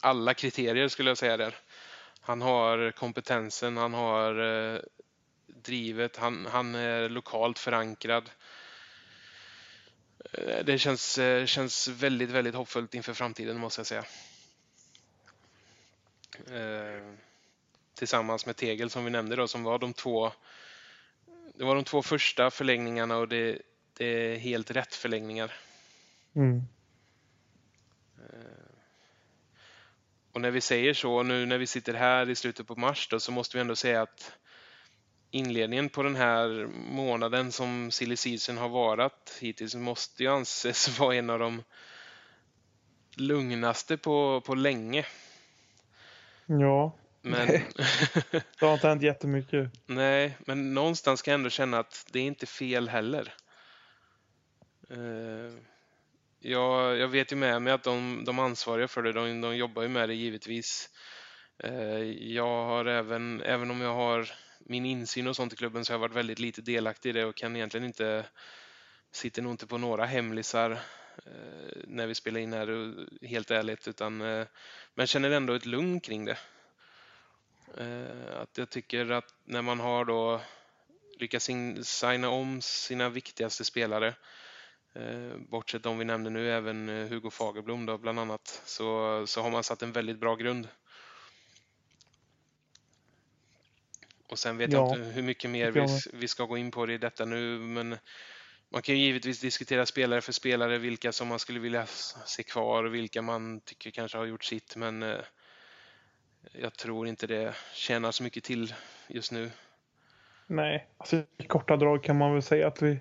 [0.04, 1.56] alla kriterier skulle jag säga där.
[2.22, 4.40] Han har kompetensen, han har
[4.74, 4.80] eh,
[5.48, 8.30] drivet, han, han är lokalt förankrad.
[10.32, 14.06] Eh, Det känns, eh, känns väldigt, väldigt hoppfullt inför framtiden måste jag säga.
[17.96, 20.32] Tillsammans med Tegel som vi nämnde då, som var de två
[21.56, 23.62] det var de två första förlängningarna och det,
[23.94, 25.54] det är helt rätt förlängningar.
[26.36, 26.62] mm.
[30.34, 33.20] Och när vi säger så, nu när vi sitter här i slutet på mars då,
[33.20, 34.38] så måste vi ändå säga att
[35.32, 41.16] inledningen på den här månaden som silly season har varit hittills måste ju anses vara
[41.16, 41.64] en av de
[43.16, 45.06] lugnaste på, på länge.
[46.46, 47.48] Ja, Men,
[48.32, 49.72] det har inte hänt jättemycket.
[49.86, 53.34] nej, men någonstans kan jag ändå känna att det är inte fel heller.
[54.90, 55.54] Eh,
[56.46, 59.82] jag, jag vet ju med mig att de, de ansvariga för det, de, de jobbar
[59.82, 60.90] ju med det givetvis.
[61.58, 62.02] Eh,
[62.34, 65.96] jag har även, även om jag har min insyn och sånt i klubben så har
[65.96, 68.26] jag varit väldigt lite delaktig i det och kan egentligen inte,
[69.12, 70.72] sitter nog inte på några hemlisar
[71.26, 74.18] eh, när vi spelar in här, eh, helt ärligt, utan
[74.94, 76.38] men känner ändå ett lugn kring det.
[78.34, 80.42] Att jag tycker att när man har då
[81.20, 81.50] lyckats
[81.84, 84.16] signa om sina viktigaste spelare
[85.50, 89.50] bortsett de vi nämnde nu, även eh, Hugo Fagerblom då, bland annat, så, så har
[89.50, 90.68] man satt en väldigt bra grund.
[94.28, 96.72] Och sen vet jag Ja, inte hur mycket mer vi, jag vi ska gå in
[96.72, 97.98] på det i detta nu, men
[98.70, 101.86] man kan ju givetvis diskutera spelare för spelare, vilka som man skulle vilja
[102.26, 105.20] se kvar och vilka man tycker kanske har gjort sitt, men eh,
[106.52, 108.74] jag tror inte det tjänar så mycket till
[109.08, 109.52] just nu.
[110.48, 113.00] Nej, alltså i korta drag kan man väl säga att vi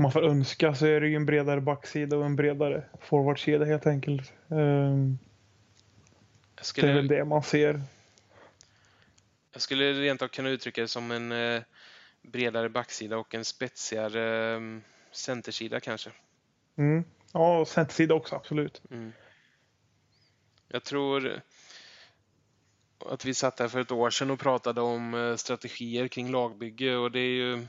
[0.00, 3.64] om man får önska så är det ju en bredare backsida och en bredare forwardsida
[3.64, 4.32] helt enkelt.
[4.50, 5.18] Ehm, Jag
[6.54, 7.82] Det är skulle, väl det man ser.
[9.52, 11.62] Jag skulle rent av kunna uttrycka det som en eh,
[12.22, 14.60] bredare backsida och en spetsigare eh,
[15.12, 16.10] centersida kanske.
[16.76, 17.04] Mm.
[17.32, 18.82] Ja, och centersida också absolut.
[18.90, 19.12] Mm.
[20.68, 21.40] Jag tror
[23.06, 26.96] att vi satt här för ett år sedan och pratade om eh, strategier kring lagbygge
[26.96, 27.66] och det är ju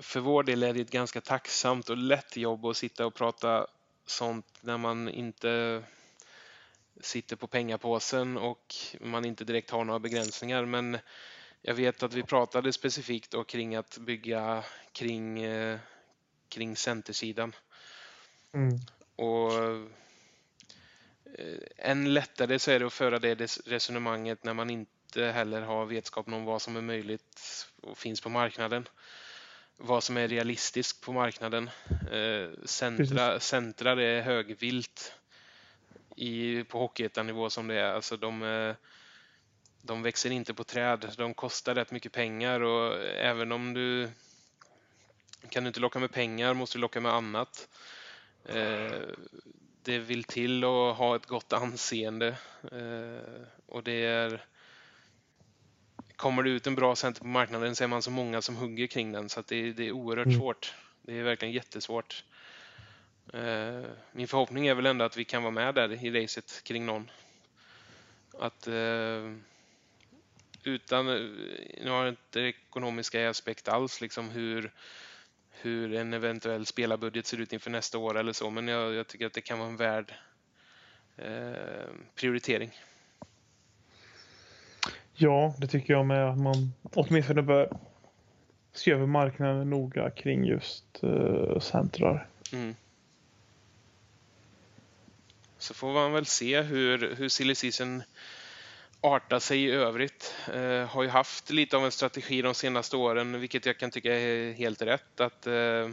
[0.00, 3.66] för vår del är det ett ganska tacksamt och lätt jobb att sitta och prata
[4.06, 5.82] sånt när man inte
[7.00, 10.64] sitter på pengapåsen och man inte direkt har några begränsningar.
[10.64, 10.98] Men
[11.62, 15.78] jag vet att vi pratade specifikt då kring att bygga kring, eh,
[16.48, 17.54] kring centersidan.
[18.52, 18.78] Mm.
[19.16, 19.84] Och eh,
[21.76, 26.28] än lättare så är det att föra det resonemanget när man inte heller har vetskap
[26.28, 28.88] om vad som är möjligt och finns på marknaden.
[29.76, 31.70] Vad som är realistiskt på marknaden.
[32.12, 35.12] Eh, centra, centrar är högvilt
[36.16, 37.94] i, på hockeyettanivå som det är.
[37.94, 38.74] Alltså de, eh,
[39.82, 41.10] de växer inte på träd.
[41.16, 44.10] De kostar rätt mycket pengar och även om du
[45.48, 47.68] kan du inte locka med pengar måste du locka med annat.
[48.44, 48.92] Eh,
[49.82, 52.28] det vill till att ha ett gott anseende
[52.72, 54.44] eh, och det är
[56.16, 58.86] Kommer det ut en bra center på marknaden så är man så många som hugger
[58.86, 60.38] kring den så det, det är oerhört Mm.
[60.38, 60.74] svårt.
[61.02, 62.24] Det är verkligen jättesvårt.
[63.32, 66.86] Eh, min förhoppning är väl ändå att vi kan vara med där i racet kring
[66.86, 67.10] någon.
[68.38, 69.32] Att eh,
[70.64, 74.72] utan, nu har jag inte ekonomiska aspekt alls, liksom hur,
[75.50, 79.26] hur en eventuell spelarbudget ser ut inför nästa år eller så, men jag, jag tycker
[79.26, 80.14] att det kan vara en värd
[81.16, 82.70] eh, prioritering.
[85.14, 87.76] Ja, det tycker jag med att man åtminstone bör
[88.72, 92.28] se över marknaden noga kring just uh, centrar.
[92.52, 92.74] Mm.
[95.58, 98.02] Så får man väl se hur, hur silly season
[99.00, 100.34] artar sig i övrigt.
[100.54, 104.14] Eh, har ju haft lite av en strategi de senaste åren, vilket jag kan tycka
[104.14, 105.20] är helt rätt.
[105.20, 105.88] Att eh,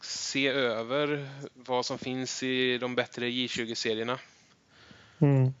[0.00, 4.18] se över vad som finns i de bättre J20-serierna.
[5.18, 5.52] Mm.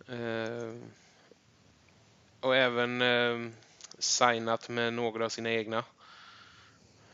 [2.46, 3.50] Och även eh,
[3.98, 5.84] signat med några av sina egna.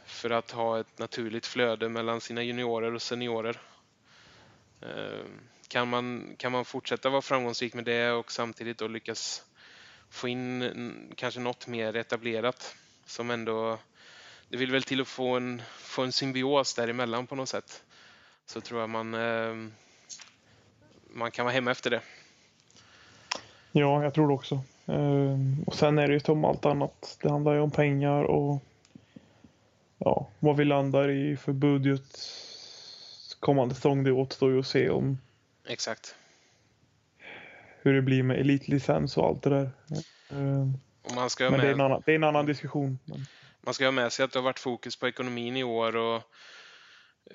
[0.04, 3.60] För att ha ett naturligt flöde mellan sina juniorer och seniorer.
[4.80, 5.24] Eh,
[5.68, 9.44] kan, man, kan man fortsätta vara framgångsrik med det och samtidigt då lyckas
[10.10, 12.76] få in kanske något mer etablerat
[13.06, 13.78] som ändå
[14.48, 17.82] det vill väl till att få en, få en symbios däremellan på något sätt.
[18.46, 19.70] Så tror jag man, eh,
[21.10, 22.00] man kan vara hemma efter det.
[23.72, 24.64] Ja, jag tror det också.
[24.86, 27.18] Ehm, och sen är det ju som allt annat.
[27.22, 28.62] Det handlar ju om pengar och
[29.98, 32.18] ja, vad vi landar i för budget
[33.40, 34.04] kommande säsong.
[34.04, 35.18] Det återstår ju att se om
[35.68, 36.14] Exakt.
[37.82, 39.70] hur det blir med elitlicens och allt det där.
[40.30, 40.68] Eh,
[41.02, 42.98] Och man ska Men det är, med, en annan, det är en annan diskussion.
[43.04, 43.26] Men,
[43.60, 46.22] man ska ha med sig att det har varit fokus på ekonomin i år och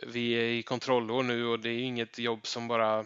[0.07, 3.05] vi är i kontrollår nu och det är inget jobb som bara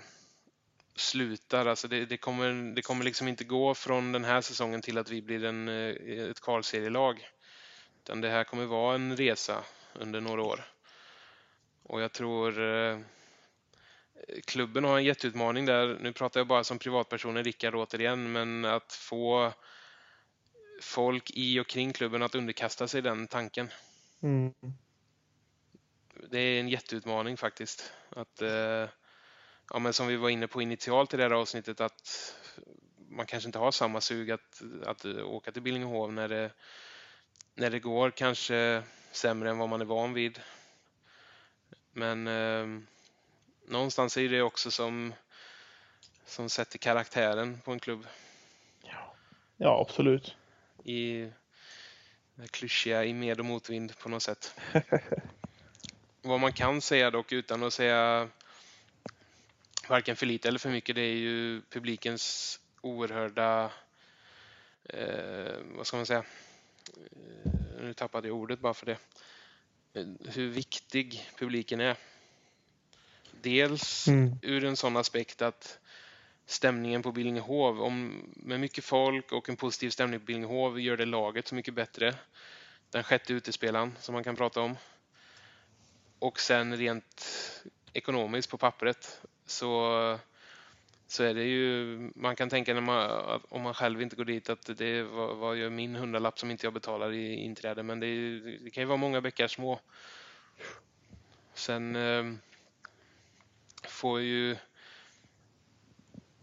[1.02, 1.66] slutar.
[1.66, 5.10] Alltså det, det, kommer, det kommer liksom inte gå från den här säsongen till att
[5.10, 7.28] vi blir en, eh, ett kvalserielag.
[8.04, 10.66] Utan det här kommer vara en resa under några år.
[11.84, 13.00] Och jag tror eh,
[14.46, 15.98] klubben har en jätteutmaning där.
[16.02, 19.54] Nu pratar jag bara som privatpersonen, Rickard återigen, men att få
[20.82, 23.70] folk i och kring klubben att underkasta sig den tanken.
[24.24, 24.54] mm,
[26.30, 27.94] Det är en jätteutmaning faktiskt.
[28.10, 28.90] Att, eh,
[29.74, 32.36] ja, men som vi var inne på initialt i det här avsnittet att
[33.10, 36.52] man kanske inte har samma sug att, att åka till Billingehov när det,
[37.56, 40.40] när det går kanske sämre än vad man är van vid.
[41.92, 42.82] Men eh,
[43.68, 45.14] någonstans är det också som,
[46.26, 48.08] som sätter karaktären på en klubb.
[49.58, 50.36] ja, absolut.
[50.84, 51.32] i
[52.52, 54.56] klyschiga i med och motvind på något sätt.
[56.22, 58.30] Vad man kan säga dock utan att säga
[59.92, 63.72] varken för lite eller för mycket det är ju publikens oerhörda,
[64.84, 66.24] eh, vad ska man säga,
[66.98, 68.98] eh, nu tappade jag ordet bara för det,
[69.94, 71.98] Eh, hur viktig publiken är.
[73.42, 74.36] Dels Mm.
[74.42, 75.80] ur en sån aspekt att
[76.46, 81.06] stämningen på Billingehov, om, med mycket folk och en positiv stämning på Billingehov gör det
[81.06, 82.16] laget så mycket bättre.
[82.90, 84.78] Den sjätte utespelaren som man kan prata om.
[86.20, 87.26] Och sen rent
[87.94, 89.22] ekonomiskt på pappret
[89.52, 90.20] så,
[91.08, 94.50] så är det ju, man kan tänka när man, om man själv inte går dit
[94.50, 97.84] att det vad, vad gör min hundralapp som inte jag betalar i inträde.
[97.84, 99.80] Men det, är, det kan ju vara många bäckar små.
[101.54, 102.34] Sen eh,
[103.84, 104.56] får ju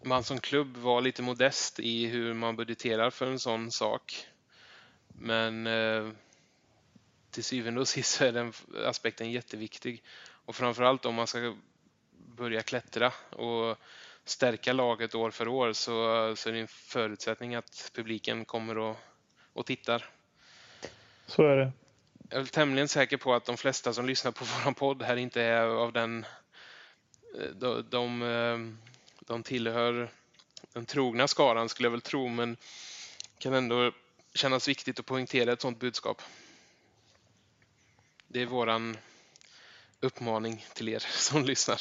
[0.02, 4.26] man som klubb vara lite modest i hur man budgeterar för en sån sak.
[5.08, 6.10] Men eh,
[7.30, 8.52] till syvende och sist så är den
[8.84, 10.02] aspekten jätteviktig.
[10.44, 11.56] Och framförallt om man ska
[12.38, 13.78] börja klättra och
[14.24, 15.92] stärka laget år för år så,
[16.36, 18.96] så är det en förutsättning att publiken kommer och,
[19.52, 20.10] och tittar.
[21.26, 21.72] Så är det.
[22.30, 25.42] Jag är tämligen säker på att de flesta som lyssnar på våran podd här inte
[25.42, 26.26] är av den...
[27.40, 28.58] eh, De, de, eh,
[29.20, 30.10] de tillhör
[30.72, 32.56] den trogna skaran skulle jag väl tro, men
[33.38, 33.92] kan ändå
[34.34, 36.22] kännas viktigt att poängtera ett sådant budskap.
[38.28, 38.96] Det är våran
[40.00, 41.80] uppmaning till er som lyssnar.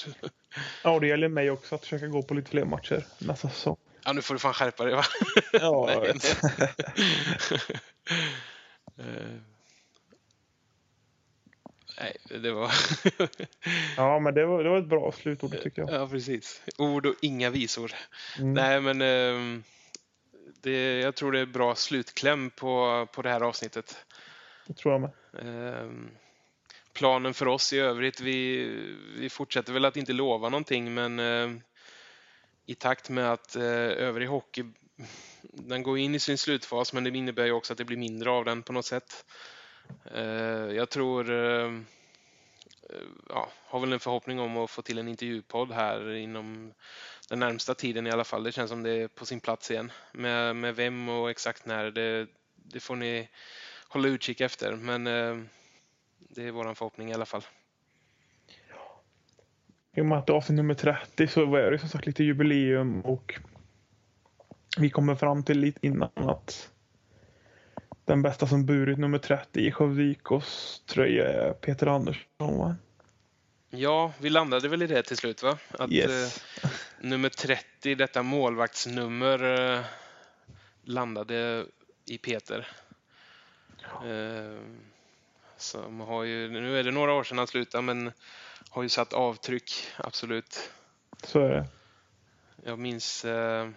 [0.84, 3.78] Ja, och det gäller mig också att försöka gå på lite fler matcher nästa säsong.
[4.06, 5.04] Ja, nu får du fan skärpa dig va?
[5.54, 6.42] Ja, jag Nej, vet.
[9.00, 9.40] Eh,
[12.00, 12.72] Nej, det var...
[13.98, 15.94] Ja, men det var, det var ett bra slutord tycker jag.
[15.94, 16.62] Ja, precis.
[16.78, 17.92] Ord och inga visor.
[18.40, 18.54] Mm.
[18.54, 19.64] Nej, men ehm,
[20.62, 24.06] det, jag tror det är bra slutkläm på, på det här avsnittet.
[24.68, 25.12] Det tror jag med.
[25.42, 26.10] Ehm,
[26.98, 28.66] planen för oss i övrigt, vi,
[29.18, 31.50] vi fortsätter väl att inte lova någonting, men eh,
[32.66, 34.66] i takt med att eh, övrig hockey,
[35.42, 38.30] den går in i sin slutfas, men det innebär ju också att det blir mindre
[38.30, 39.26] av den på något sätt.
[40.16, 40.24] Eh,
[40.76, 41.72] jag tror, eh,
[43.30, 46.74] ja, har väl en förhoppning om att få till en intervjupodd här inom
[47.30, 48.44] den närmsta tiden i alla fall.
[48.44, 49.92] Det känns som det är på sin plats igen.
[50.12, 53.30] Med, med vem och exakt när, det, det får ni
[53.88, 54.76] hålla utkik efter.
[54.76, 55.48] Men eh,
[56.20, 57.42] det är vår förhoppning i alla fall.
[59.96, 62.24] I och med att det är avsnitt nummer 30 så var det som sagt lite
[62.24, 63.40] jubileum och
[64.80, 66.72] vi kommer fram till lite innan att
[68.06, 72.58] den bästa som burit nummer 30 i Skövde IKs tröja är Peter Andersson.
[72.58, 72.76] Va?
[73.70, 75.58] Ja, vi landade väl i det till slut va?
[75.72, 76.46] Att Yes.
[76.64, 76.70] eh,
[77.02, 79.82] nummer 30, detta målvaktsnummer, eh,
[80.84, 81.66] landade
[82.06, 82.68] i Peter.
[84.06, 84.60] Eh,
[85.58, 88.12] som har ju, nu är det några år sedan han slutade men
[88.70, 90.72] har ju satt avtryck, absolut.
[91.24, 91.68] Så är det.
[92.64, 93.70] Jag minns eh,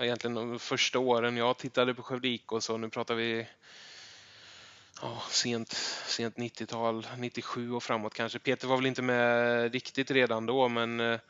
[0.00, 3.46] egentligen de första åren jag tittade på Skövde IK och så, nu pratar vi
[5.02, 5.72] ja, sent,
[6.06, 8.38] sent 90-tal, 97 och framåt kanske.
[8.38, 11.20] Peter var väl inte med riktigt redan då, men eh,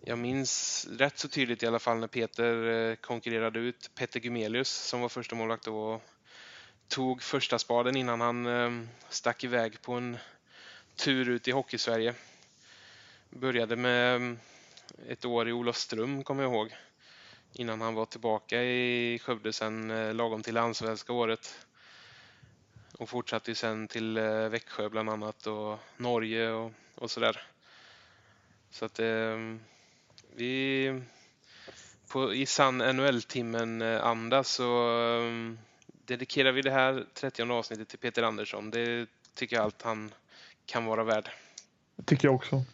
[0.00, 4.70] jag minns rätt så tydligt i alla fall när Peter eh, konkurrerade ut Petter Gumelius
[4.70, 6.02] som var första målvakt då och
[6.88, 10.18] tog första spaden innan han eh, stack iväg på en
[10.96, 12.14] tur ut i Hockeysverige.
[13.30, 14.38] Började med ehm,
[15.08, 16.76] ett år i Olofström, kommer jag ihåg.
[17.52, 21.66] Innan han var tillbaka i Skövde sen eh, lagom till det allsvenska året.
[22.98, 27.42] och fortsatte sen till eh, Växjö bland annat och Norge och, och sådär.
[28.70, 29.36] Så att eh,
[30.36, 31.02] vi
[32.08, 34.90] på, i sann NHL-timmen-anda eh, så
[36.08, 38.70] dedikerar vi det här 30 avsnittet till Peter Andersson.
[38.70, 40.14] Det tycker jag allt han
[40.66, 41.30] kan vara värd.
[41.96, 42.64] Det tycker jag också.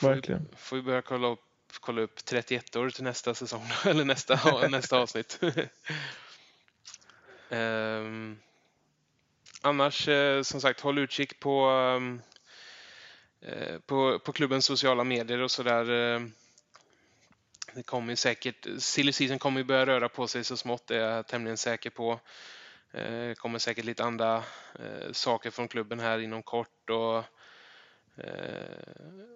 [0.00, 0.48] Verkligen.
[0.48, 1.40] Får, får vi börja kolla upp,
[1.80, 5.40] kolla upp 31 år till nästa säsong, eller nästa, nästa avsnitt.
[7.48, 8.38] um,
[9.62, 12.22] annars, eh, som sagt, håll utkik på, um,
[13.86, 15.90] på, på klubbens sociala medier och sådär.
[15.90, 16.32] Um,
[17.74, 21.16] det kommer säkert, silly season kommer ju börja röra på sig så smått, det är
[21.16, 22.20] jag tämligen säker på.
[22.92, 24.36] Det eh, kommer säkert lite andra
[24.78, 27.18] eh, saker från klubben här inom kort och
[28.24, 28.84] eh,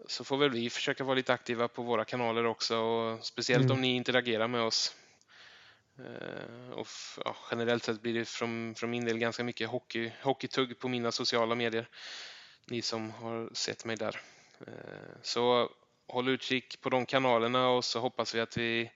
[0.06, 3.76] så får väl vi försöka vara lite aktiva på våra kanaler också och speciellt mm.
[3.76, 4.96] om ni interagerar med oss.
[6.72, 6.86] Och
[7.24, 11.12] ja, generellt sett blir det från, från min del ganska mycket hockey, hockeytugg på mina
[11.12, 11.88] sociala medier.
[12.66, 14.20] Ni som har sett mig där.
[15.22, 15.70] Så
[16.08, 18.90] håll utkik på de kanalerna och så hoppas vi att vi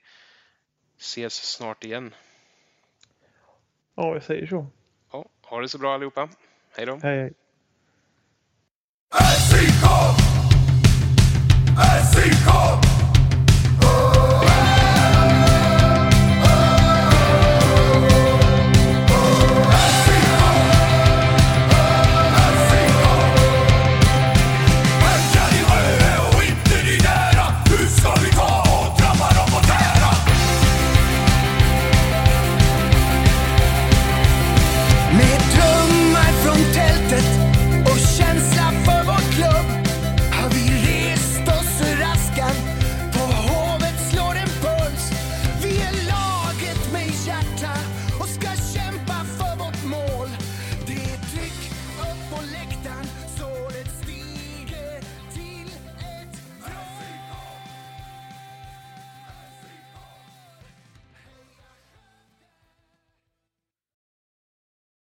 [0.99, 2.13] ses snart igen.
[3.95, 4.67] Ja, jag säger så.
[5.11, 6.29] Ja, ha det så bra allihopa.
[6.77, 6.99] Hej då.
[7.03, 7.33] Hej, hej.